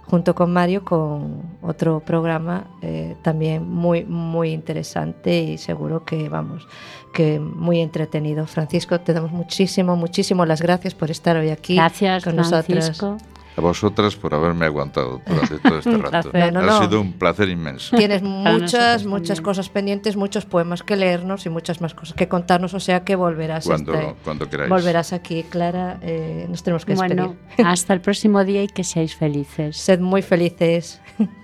[0.03, 6.67] junto con Mario con otro programa eh, también muy muy interesante y seguro que vamos
[7.15, 8.47] que muy entretenido.
[8.47, 13.01] Francisco, te damos muchísimo muchísimo las gracias por estar hoy aquí Gracias, con nosotros.
[13.57, 16.31] A vosotras por haberme aguantado durante todo este rato.
[16.31, 16.53] placer.
[16.53, 16.87] No, no, ha no.
[16.87, 17.97] sido un placer inmenso.
[17.97, 22.75] Tienes muchas, muchas cosas pendientes, muchos poemas que leernos y muchas más cosas que contarnos,
[22.75, 24.69] o sea que volverás, Cuando, este- cuando queráis.
[24.71, 25.99] volverás aquí, Clara.
[26.03, 27.17] eh, nos tenemos que despedir.
[27.17, 29.77] Bueno, hasta el próximo día y que seáis felices.
[29.77, 31.01] Sed muy felices.